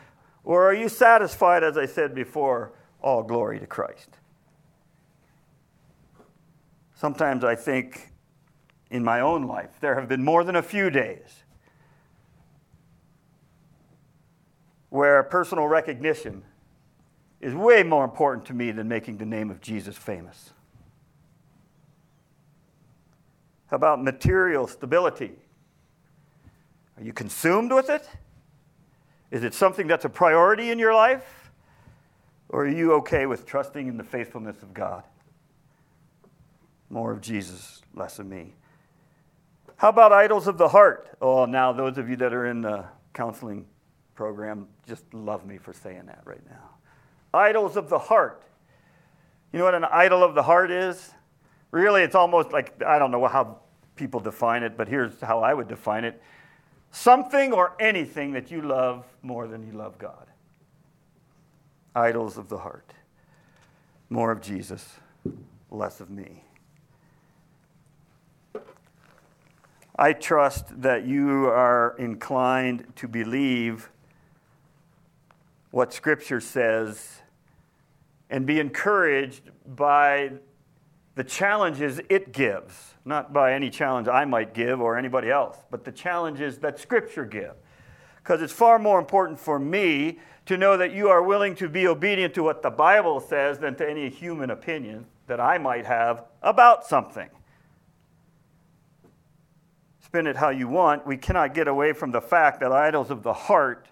Or 0.44 0.66
are 0.66 0.74
you 0.74 0.88
satisfied, 0.88 1.62
as 1.62 1.76
I 1.76 1.84
said 1.84 2.14
before, 2.14 2.72
all 3.02 3.22
glory 3.22 3.60
to 3.60 3.66
Christ? 3.66 4.08
Sometimes 6.94 7.44
I 7.44 7.54
think 7.54 8.12
in 8.90 9.04
my 9.04 9.20
own 9.20 9.46
life, 9.46 9.70
there 9.80 9.94
have 9.94 10.08
been 10.08 10.24
more 10.24 10.42
than 10.42 10.56
a 10.56 10.62
few 10.62 10.88
days 10.88 11.44
where 14.88 15.22
personal 15.22 15.68
recognition 15.68 16.42
is 17.42 17.54
way 17.54 17.82
more 17.82 18.04
important 18.04 18.46
to 18.46 18.54
me 18.54 18.70
than 18.70 18.88
making 18.88 19.18
the 19.18 19.26
name 19.26 19.50
of 19.50 19.60
Jesus 19.60 19.98
famous. 19.98 20.54
How 23.68 23.76
about 23.76 24.02
material 24.02 24.66
stability? 24.66 25.32
Are 26.96 27.02
you 27.02 27.12
consumed 27.12 27.72
with 27.72 27.90
it? 27.90 28.08
Is 29.30 29.44
it 29.44 29.54
something 29.54 29.86
that's 29.86 30.04
a 30.04 30.08
priority 30.08 30.70
in 30.70 30.78
your 30.78 30.94
life? 30.94 31.52
Or 32.48 32.64
are 32.64 32.68
you 32.68 32.94
okay 32.94 33.26
with 33.26 33.44
trusting 33.46 33.86
in 33.86 33.96
the 33.96 34.04
faithfulness 34.04 34.62
of 34.62 34.72
God? 34.72 35.04
More 36.90 37.12
of 37.12 37.20
Jesus, 37.20 37.82
less 37.94 38.18
of 38.18 38.26
me. 38.26 38.54
How 39.76 39.90
about 39.90 40.12
idols 40.12 40.48
of 40.48 40.56
the 40.56 40.68
heart? 40.68 41.16
Oh, 41.20 41.44
now 41.44 41.72
those 41.72 41.98
of 41.98 42.08
you 42.08 42.16
that 42.16 42.32
are 42.32 42.46
in 42.46 42.62
the 42.62 42.86
counseling 43.12 43.66
program 44.14 44.66
just 44.86 45.04
love 45.12 45.46
me 45.46 45.58
for 45.58 45.72
saying 45.72 46.06
that 46.06 46.22
right 46.24 46.44
now. 46.48 46.70
Idols 47.34 47.76
of 47.76 47.90
the 47.90 47.98
heart. 47.98 48.42
You 49.52 49.58
know 49.58 49.66
what 49.66 49.74
an 49.74 49.84
idol 49.84 50.24
of 50.24 50.34
the 50.34 50.42
heart 50.42 50.70
is? 50.70 51.12
Really, 51.70 52.02
it's 52.02 52.14
almost 52.14 52.52
like 52.52 52.82
I 52.82 52.98
don't 52.98 53.10
know 53.10 53.26
how 53.26 53.58
people 53.96 54.20
define 54.20 54.62
it, 54.62 54.76
but 54.76 54.88
here's 54.88 55.20
how 55.20 55.40
I 55.40 55.52
would 55.52 55.68
define 55.68 56.04
it 56.04 56.22
something 56.90 57.52
or 57.52 57.74
anything 57.78 58.32
that 58.32 58.50
you 58.50 58.62
love 58.62 59.04
more 59.22 59.46
than 59.46 59.66
you 59.66 59.72
love 59.72 59.98
God. 59.98 60.26
Idols 61.94 62.38
of 62.38 62.48
the 62.48 62.58
heart. 62.58 62.94
More 64.08 64.30
of 64.30 64.40
Jesus, 64.40 64.96
less 65.70 66.00
of 66.00 66.08
me. 66.08 66.44
I 70.00 70.12
trust 70.12 70.80
that 70.80 71.04
you 71.04 71.46
are 71.46 71.96
inclined 71.98 72.86
to 72.96 73.08
believe 73.08 73.90
what 75.72 75.92
Scripture 75.92 76.40
says 76.40 77.20
and 78.30 78.46
be 78.46 78.60
encouraged 78.60 79.50
by 79.66 80.32
the 81.18 81.24
challenges 81.24 82.00
it 82.08 82.30
gives, 82.30 82.94
not 83.04 83.32
by 83.32 83.52
any 83.52 83.70
challenge 83.70 84.06
I 84.06 84.24
might 84.24 84.54
give 84.54 84.80
or 84.80 84.96
anybody 84.96 85.32
else, 85.32 85.56
but 85.68 85.84
the 85.84 85.90
challenges 85.90 86.58
that 86.58 86.78
Scripture 86.78 87.24
give. 87.24 87.54
Because 88.18 88.40
it's 88.40 88.52
far 88.52 88.78
more 88.78 89.00
important 89.00 89.40
for 89.40 89.58
me 89.58 90.20
to 90.46 90.56
know 90.56 90.76
that 90.76 90.92
you 90.92 91.08
are 91.08 91.20
willing 91.20 91.56
to 91.56 91.68
be 91.68 91.88
obedient 91.88 92.34
to 92.34 92.44
what 92.44 92.62
the 92.62 92.70
Bible 92.70 93.18
says 93.18 93.58
than 93.58 93.74
to 93.74 93.90
any 93.90 94.08
human 94.08 94.50
opinion 94.50 95.06
that 95.26 95.40
I 95.40 95.58
might 95.58 95.86
have 95.86 96.22
about 96.40 96.86
something 96.86 97.28
spin 100.00 100.26
it 100.26 100.36
how 100.36 100.48
you 100.48 100.66
want, 100.68 101.06
we 101.06 101.18
cannot 101.18 101.52
get 101.52 101.68
away 101.68 101.92
from 101.92 102.12
the 102.12 102.20
fact 102.20 102.60
that 102.60 102.72
idols 102.72 103.10
of 103.10 103.22
the 103.22 103.32
heart 103.34 103.88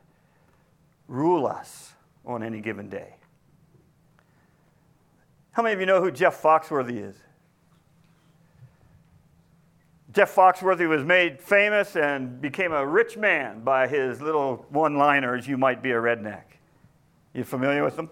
rule 1.08 1.46
us 1.46 1.92
on 2.24 2.42
any 2.42 2.62
given 2.62 2.88
day. 2.88 3.15
How 5.56 5.62
many 5.62 5.72
of 5.72 5.80
you 5.80 5.86
know 5.86 6.02
who 6.02 6.10
Jeff 6.10 6.42
Foxworthy 6.42 7.02
is? 7.02 7.16
Jeff 10.12 10.34
Foxworthy 10.34 10.86
was 10.86 11.02
made 11.02 11.40
famous 11.40 11.96
and 11.96 12.42
became 12.42 12.74
a 12.74 12.86
rich 12.86 13.16
man 13.16 13.64
by 13.64 13.88
his 13.88 14.20
little 14.20 14.66
one 14.68 14.98
liners, 14.98 15.48
you 15.48 15.56
might 15.56 15.82
be 15.82 15.92
a 15.92 15.94
redneck. 15.94 16.42
You 17.32 17.42
familiar 17.42 17.82
with 17.82 17.96
them? 17.96 18.10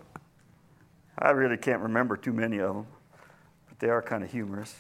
I 1.18 1.33
really 1.33 1.59
can't 1.59 1.83
remember 1.83 2.16
too 2.16 2.33
many 2.33 2.61
of 2.61 2.76
them, 2.76 2.87
but 3.68 3.78
they 3.78 3.90
are 3.90 4.00
kind 4.00 4.24
of 4.24 4.33
humorous. 4.33 4.74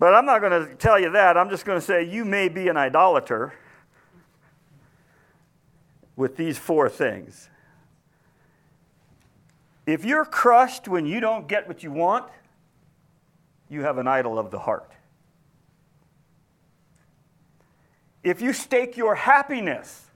But 0.00 0.14
I'm 0.14 0.26
not 0.26 0.40
going 0.40 0.66
to 0.66 0.74
tell 0.74 0.98
you 0.98 1.12
that. 1.12 1.36
I'm 1.36 1.48
just 1.48 1.64
going 1.64 1.78
to 1.78 1.86
say 1.86 2.02
you 2.02 2.24
may 2.24 2.48
be 2.48 2.66
an 2.66 2.76
idolater 2.76 3.54
with 6.16 6.36
these 6.36 6.58
four 6.58 6.88
things. 6.88 7.50
If 9.86 10.04
you're 10.04 10.24
crushed 10.24 10.88
when 10.88 11.06
you 11.06 11.20
don't 11.20 11.46
get 11.46 11.68
what 11.68 11.82
you 11.82 11.92
want, 11.92 12.28
you 13.68 13.82
have 13.82 13.98
an 13.98 14.08
idol 14.08 14.38
of 14.38 14.50
the 14.50 14.58
heart. 14.58 14.92
If 18.24 18.42
you 18.42 18.52
stake 18.52 18.96
your 18.96 19.14
happiness 19.14 20.06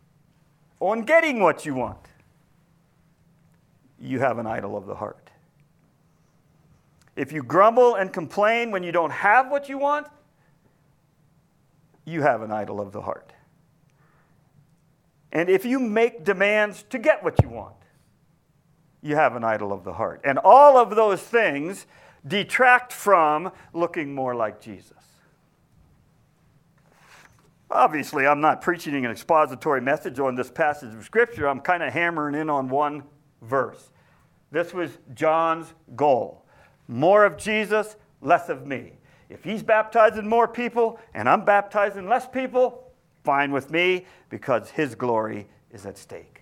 on 0.80 1.02
getting 1.02 1.40
what 1.40 1.64
you 1.64 1.74
want, 1.74 2.08
you 4.00 4.18
have 4.18 4.38
an 4.38 4.46
idol 4.46 4.76
of 4.76 4.86
the 4.86 4.94
heart. 4.96 5.30
If 7.14 7.32
you 7.32 7.42
grumble 7.42 7.94
and 7.94 8.12
complain 8.12 8.70
when 8.70 8.82
you 8.82 8.90
don't 8.90 9.12
have 9.12 9.50
what 9.50 9.68
you 9.68 9.78
want, 9.78 10.08
you 12.04 12.22
have 12.22 12.42
an 12.42 12.50
idol 12.50 12.80
of 12.80 12.92
the 12.92 13.02
heart. 13.02 13.32
And 15.32 15.48
if 15.48 15.64
you 15.64 15.78
make 15.78 16.24
demands 16.24 16.82
to 16.90 16.98
get 16.98 17.22
what 17.22 17.40
you 17.42 17.48
want, 17.48 17.74
you 19.02 19.16
have 19.16 19.36
an 19.36 19.44
idol 19.44 19.72
of 19.72 19.84
the 19.84 19.92
heart. 19.92 20.20
And 20.24 20.38
all 20.38 20.76
of 20.76 20.94
those 20.94 21.20
things 21.20 21.86
detract 22.26 22.92
from 22.92 23.52
looking 23.72 24.14
more 24.14 24.34
like 24.34 24.60
Jesus. 24.60 24.92
Obviously, 27.70 28.26
I'm 28.26 28.40
not 28.40 28.60
preaching 28.60 29.04
an 29.04 29.10
expository 29.10 29.80
message 29.80 30.18
on 30.18 30.34
this 30.34 30.50
passage 30.50 30.92
of 30.92 31.04
Scripture. 31.04 31.48
I'm 31.48 31.60
kind 31.60 31.82
of 31.82 31.92
hammering 31.92 32.34
in 32.34 32.50
on 32.50 32.68
one 32.68 33.04
verse. 33.42 33.90
This 34.50 34.74
was 34.74 34.90
John's 35.14 35.72
goal. 35.94 36.44
More 36.88 37.24
of 37.24 37.36
Jesus, 37.36 37.96
less 38.20 38.48
of 38.48 38.66
me. 38.66 38.94
If 39.28 39.44
he's 39.44 39.62
baptizing 39.62 40.28
more 40.28 40.48
people 40.48 40.98
and 41.14 41.28
I'm 41.28 41.44
baptizing 41.44 42.08
less 42.08 42.26
people, 42.26 42.92
fine 43.22 43.52
with 43.52 43.70
me 43.70 44.06
because 44.28 44.70
his 44.70 44.96
glory 44.96 45.46
is 45.70 45.86
at 45.86 45.96
stake. 45.96 46.39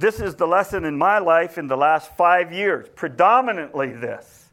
This 0.00 0.18
is 0.18 0.34
the 0.34 0.46
lesson 0.46 0.84
in 0.84 0.96
my 0.96 1.18
life 1.18 1.58
in 1.58 1.66
the 1.66 1.76
last 1.76 2.16
five 2.16 2.52
years, 2.52 2.88
predominantly 2.94 3.92
this, 3.92 4.48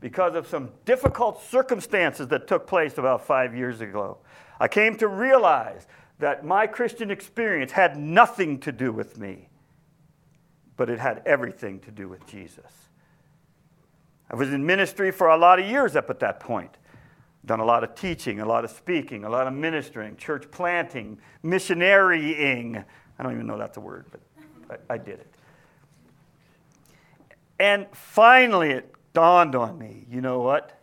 because 0.00 0.34
of 0.34 0.46
some 0.46 0.70
difficult 0.84 1.42
circumstances 1.42 2.28
that 2.28 2.48
took 2.48 2.66
place 2.66 2.98
about 2.98 3.24
five 3.24 3.54
years 3.54 3.80
ago. 3.80 4.18
I 4.58 4.68
came 4.68 4.96
to 4.96 5.06
realize 5.06 5.86
that 6.18 6.44
my 6.44 6.66
Christian 6.66 7.10
experience 7.10 7.72
had 7.72 7.96
nothing 7.96 8.58
to 8.60 8.72
do 8.72 8.90
with 8.90 9.18
me 9.18 9.50
but 10.76 10.90
it 10.90 10.98
had 10.98 11.22
everything 11.26 11.80
to 11.80 11.90
do 11.90 12.08
with 12.08 12.26
Jesus. 12.26 12.88
I 14.30 14.36
was 14.36 14.52
in 14.52 14.64
ministry 14.66 15.10
for 15.10 15.28
a 15.28 15.36
lot 15.36 15.58
of 15.58 15.66
years 15.66 15.96
up 15.96 16.10
at 16.10 16.20
that 16.20 16.40
point. 16.40 16.76
Done 17.44 17.60
a 17.60 17.64
lot 17.64 17.84
of 17.84 17.94
teaching, 17.94 18.40
a 18.40 18.44
lot 18.44 18.64
of 18.64 18.70
speaking, 18.70 19.24
a 19.24 19.30
lot 19.30 19.46
of 19.46 19.54
ministering, 19.54 20.16
church 20.16 20.50
planting, 20.50 21.18
missionarying. 21.42 22.84
I 23.18 23.22
don't 23.22 23.32
even 23.32 23.46
know 23.46 23.56
that's 23.56 23.76
a 23.76 23.80
word, 23.80 24.06
but 24.10 24.20
I, 24.70 24.94
I 24.94 24.98
did 24.98 25.20
it. 25.20 25.34
And 27.58 27.86
finally, 27.92 28.70
it 28.70 28.92
dawned 29.12 29.54
on 29.54 29.78
me 29.78 30.06
you 30.10 30.20
know 30.20 30.40
what? 30.40 30.80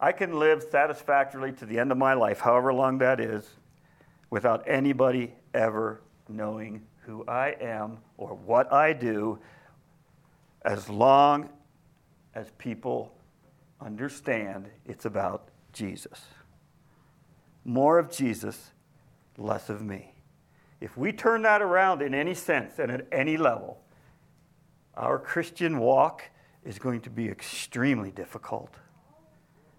I 0.00 0.12
can 0.12 0.38
live 0.38 0.62
satisfactorily 0.70 1.52
to 1.52 1.66
the 1.66 1.78
end 1.78 1.92
of 1.92 1.98
my 1.98 2.14
life, 2.14 2.40
however 2.40 2.74
long 2.74 2.98
that 2.98 3.20
is, 3.20 3.48
without 4.28 4.64
anybody 4.66 5.34
ever 5.54 6.02
knowing 6.28 6.82
who 7.02 7.24
I 7.26 7.56
am 7.60 7.98
or 8.16 8.34
what 8.34 8.72
I 8.72 8.92
do 8.92 9.38
as 10.62 10.88
long 10.88 11.48
as 12.34 12.50
people 12.58 13.14
understand 13.80 14.68
it's 14.86 15.04
about 15.04 15.48
Jesus. 15.72 16.20
More 17.64 17.98
of 17.98 18.10
Jesus, 18.10 18.72
less 19.36 19.68
of 19.68 19.82
me. 19.82 20.13
If 20.84 20.98
we 20.98 21.12
turn 21.12 21.40
that 21.42 21.62
around 21.62 22.02
in 22.02 22.12
any 22.12 22.34
sense 22.34 22.78
and 22.78 22.92
at 22.92 23.06
any 23.10 23.38
level, 23.38 23.80
our 24.98 25.18
Christian 25.18 25.78
walk 25.78 26.24
is 26.62 26.78
going 26.78 27.00
to 27.00 27.10
be 27.10 27.26
extremely 27.26 28.10
difficult 28.10 28.68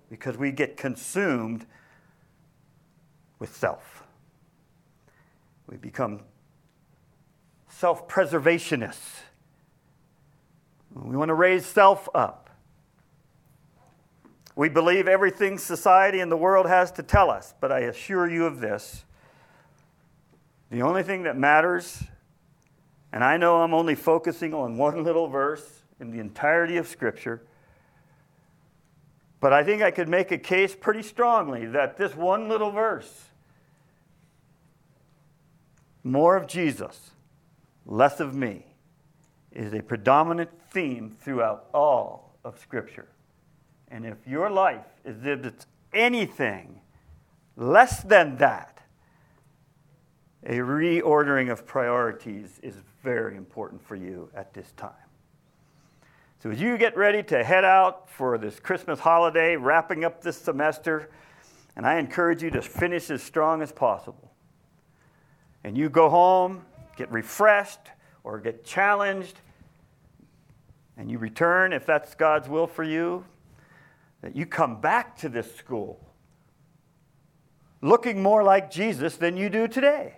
because 0.09 0.35
we 0.35 0.51
get 0.51 0.77
consumed 0.77 1.67
with 3.37 3.55
self. 3.55 4.03
We 5.67 5.77
become 5.77 6.21
self 7.69 8.07
preservationists. 8.07 9.19
We 10.91 11.15
want 11.15 11.29
to 11.29 11.35
raise 11.35 11.67
self 11.67 12.09
up. 12.15 12.49
We 14.55 14.69
believe 14.69 15.07
everything 15.07 15.59
society 15.59 16.19
and 16.19 16.31
the 16.31 16.37
world 16.37 16.65
has 16.65 16.91
to 16.93 17.03
tell 17.03 17.29
us, 17.29 17.53
but 17.61 17.71
I 17.71 17.81
assure 17.81 18.27
you 18.27 18.47
of 18.47 18.59
this 18.59 19.05
the 20.75 20.81
only 20.81 21.03
thing 21.03 21.23
that 21.23 21.37
matters, 21.37 22.03
and 23.13 23.23
I 23.23 23.37
know 23.37 23.61
I'm 23.61 23.73
only 23.73 23.95
focusing 23.95 24.53
on 24.53 24.75
one 24.75 25.05
little 25.05 25.27
verse 25.27 25.83
in 26.01 26.11
the 26.11 26.19
entirety 26.19 26.75
of 26.75 26.85
Scripture, 26.85 27.43
but 29.39 29.53
I 29.53 29.63
think 29.63 29.81
I 29.81 29.89
could 29.89 30.09
make 30.09 30.33
a 30.33 30.37
case 30.37 30.75
pretty 30.75 31.01
strongly 31.01 31.65
that 31.67 31.95
this 31.95 32.13
one 32.13 32.49
little 32.49 32.71
verse, 32.71 33.29
more 36.03 36.35
of 36.35 36.45
Jesus, 36.45 37.11
less 37.85 38.19
of 38.19 38.35
me, 38.35 38.65
is 39.53 39.73
a 39.73 39.81
predominant 39.81 40.49
theme 40.71 41.15
throughout 41.21 41.67
all 41.73 42.37
of 42.43 42.59
Scripture. 42.59 43.07
And 43.87 44.05
if 44.05 44.17
your 44.27 44.49
life 44.49 44.83
exhibits 45.05 45.67
anything 45.93 46.81
less 47.55 48.03
than 48.03 48.35
that, 48.39 48.74
a 50.45 50.57
reordering 50.57 51.51
of 51.51 51.65
priorities 51.65 52.59
is 52.61 52.75
very 53.03 53.35
important 53.35 53.81
for 53.81 53.95
you 53.95 54.29
at 54.35 54.53
this 54.53 54.71
time. 54.77 54.91
So, 56.41 56.51
as 56.51 56.61
you 56.61 56.77
get 56.77 56.95
ready 56.95 57.23
to 57.23 57.43
head 57.43 57.65
out 57.65 58.09
for 58.09 58.37
this 58.37 58.59
Christmas 58.59 58.99
holiday, 58.99 59.55
wrapping 59.55 60.05
up 60.05 60.21
this 60.21 60.37
semester, 60.37 61.09
and 61.75 61.85
I 61.85 61.97
encourage 61.97 62.43
you 62.43 62.51
to 62.51 62.61
finish 62.61 63.09
as 63.09 63.23
strong 63.23 63.63
as 63.63 63.71
possible. 63.71 64.31
And 65.63 65.75
you 65.75 65.89
go 65.89 66.09
home, 66.09 66.63
get 66.95 67.11
refreshed, 67.11 67.79
or 68.23 68.39
get 68.39 68.63
challenged, 68.63 69.39
and 70.97 71.09
you 71.09 71.17
return, 71.17 71.73
if 71.73 71.85
that's 71.85 72.13
God's 72.13 72.47
will 72.47 72.67
for 72.67 72.83
you, 72.83 73.25
that 74.21 74.35
you 74.35 74.45
come 74.45 74.79
back 74.79 75.17
to 75.17 75.29
this 75.29 75.55
school 75.55 75.99
looking 77.81 78.21
more 78.21 78.43
like 78.43 78.71
Jesus 78.71 79.17
than 79.17 79.37
you 79.37 79.49
do 79.49 79.67
today. 79.67 80.17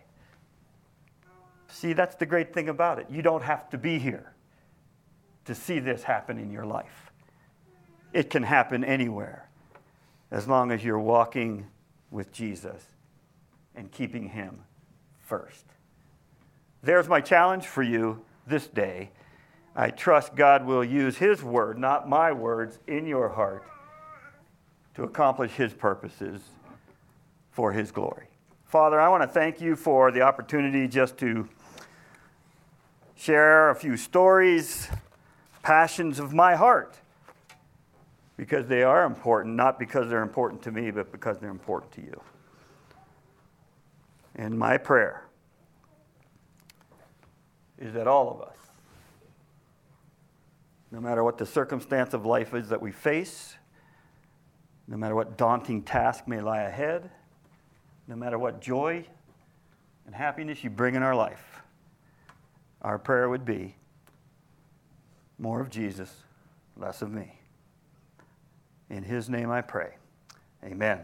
See, 1.69 1.93
that's 1.93 2.15
the 2.15 2.25
great 2.25 2.53
thing 2.53 2.69
about 2.69 2.99
it. 2.99 3.07
You 3.09 3.21
don't 3.21 3.43
have 3.43 3.69
to 3.71 3.77
be 3.77 3.99
here 3.99 4.33
to 5.45 5.55
see 5.55 5.79
this 5.79 6.03
happen 6.03 6.37
in 6.37 6.51
your 6.51 6.65
life. 6.65 7.11
It 8.13 8.29
can 8.29 8.43
happen 8.43 8.83
anywhere 8.83 9.49
as 10.31 10.47
long 10.47 10.71
as 10.71 10.83
you're 10.83 10.99
walking 10.99 11.67
with 12.11 12.31
Jesus 12.31 12.83
and 13.75 13.91
keeping 13.91 14.29
Him 14.29 14.59
first. 15.19 15.65
There's 16.83 17.07
my 17.07 17.21
challenge 17.21 17.65
for 17.65 17.83
you 17.83 18.23
this 18.45 18.67
day. 18.67 19.11
I 19.75 19.89
trust 19.89 20.35
God 20.35 20.65
will 20.65 20.83
use 20.83 21.17
His 21.17 21.43
word, 21.43 21.77
not 21.77 22.09
my 22.09 22.31
words, 22.31 22.79
in 22.87 23.05
your 23.05 23.29
heart 23.29 23.63
to 24.95 25.03
accomplish 25.03 25.51
His 25.51 25.73
purposes 25.73 26.41
for 27.51 27.71
His 27.71 27.91
glory. 27.91 28.27
Father, 28.65 28.99
I 28.99 29.07
want 29.09 29.23
to 29.23 29.27
thank 29.27 29.61
you 29.61 29.75
for 29.75 30.11
the 30.11 30.21
opportunity 30.21 30.87
just 30.87 31.17
to 31.19 31.47
share 33.17 33.71
a 33.71 33.75
few 33.75 33.97
stories, 33.97 34.87
passions 35.63 36.19
of 36.19 36.33
my 36.33 36.55
heart, 36.55 36.95
because 38.37 38.67
they 38.67 38.83
are 38.83 39.03
important, 39.05 39.55
not 39.55 39.79
because 39.79 40.07
they're 40.09 40.21
important 40.21 40.61
to 40.61 40.71
me, 40.71 40.91
but 40.91 41.11
because 41.11 41.39
they're 41.39 41.49
important 41.49 41.91
to 41.93 42.01
you. 42.01 42.21
And 44.35 44.57
my 44.57 44.77
prayer 44.77 45.25
is 47.79 47.93
that 47.93 48.07
all 48.07 48.29
of 48.29 48.41
us, 48.41 48.55
no 50.91 51.01
matter 51.01 51.23
what 51.23 51.39
the 51.39 51.45
circumstance 51.45 52.13
of 52.13 52.25
life 52.25 52.53
is 52.53 52.69
that 52.69 52.81
we 52.81 52.91
face, 52.91 53.55
no 54.87 54.95
matter 54.95 55.15
what 55.15 55.37
daunting 55.37 55.81
task 55.81 56.27
may 56.27 56.39
lie 56.39 56.61
ahead, 56.61 57.09
no 58.07 58.15
matter 58.15 58.37
what 58.37 58.61
joy 58.61 59.03
and 60.05 60.15
happiness 60.15 60.63
you 60.63 60.69
bring 60.69 60.95
in 60.95 61.03
our 61.03 61.15
life, 61.15 61.46
our 62.87 62.97
prayer 62.97 63.27
would 63.27 63.43
be 63.43 63.75
more 65.37 65.59
of 65.59 65.69
Jesus, 65.69 66.23
less 66.77 67.01
of 67.01 67.11
me. 67.11 67.37
In 68.89 69.03
his 69.03 69.29
name 69.29 69.51
I 69.51 69.59
pray. 69.59 69.95
Amen. 70.63 71.01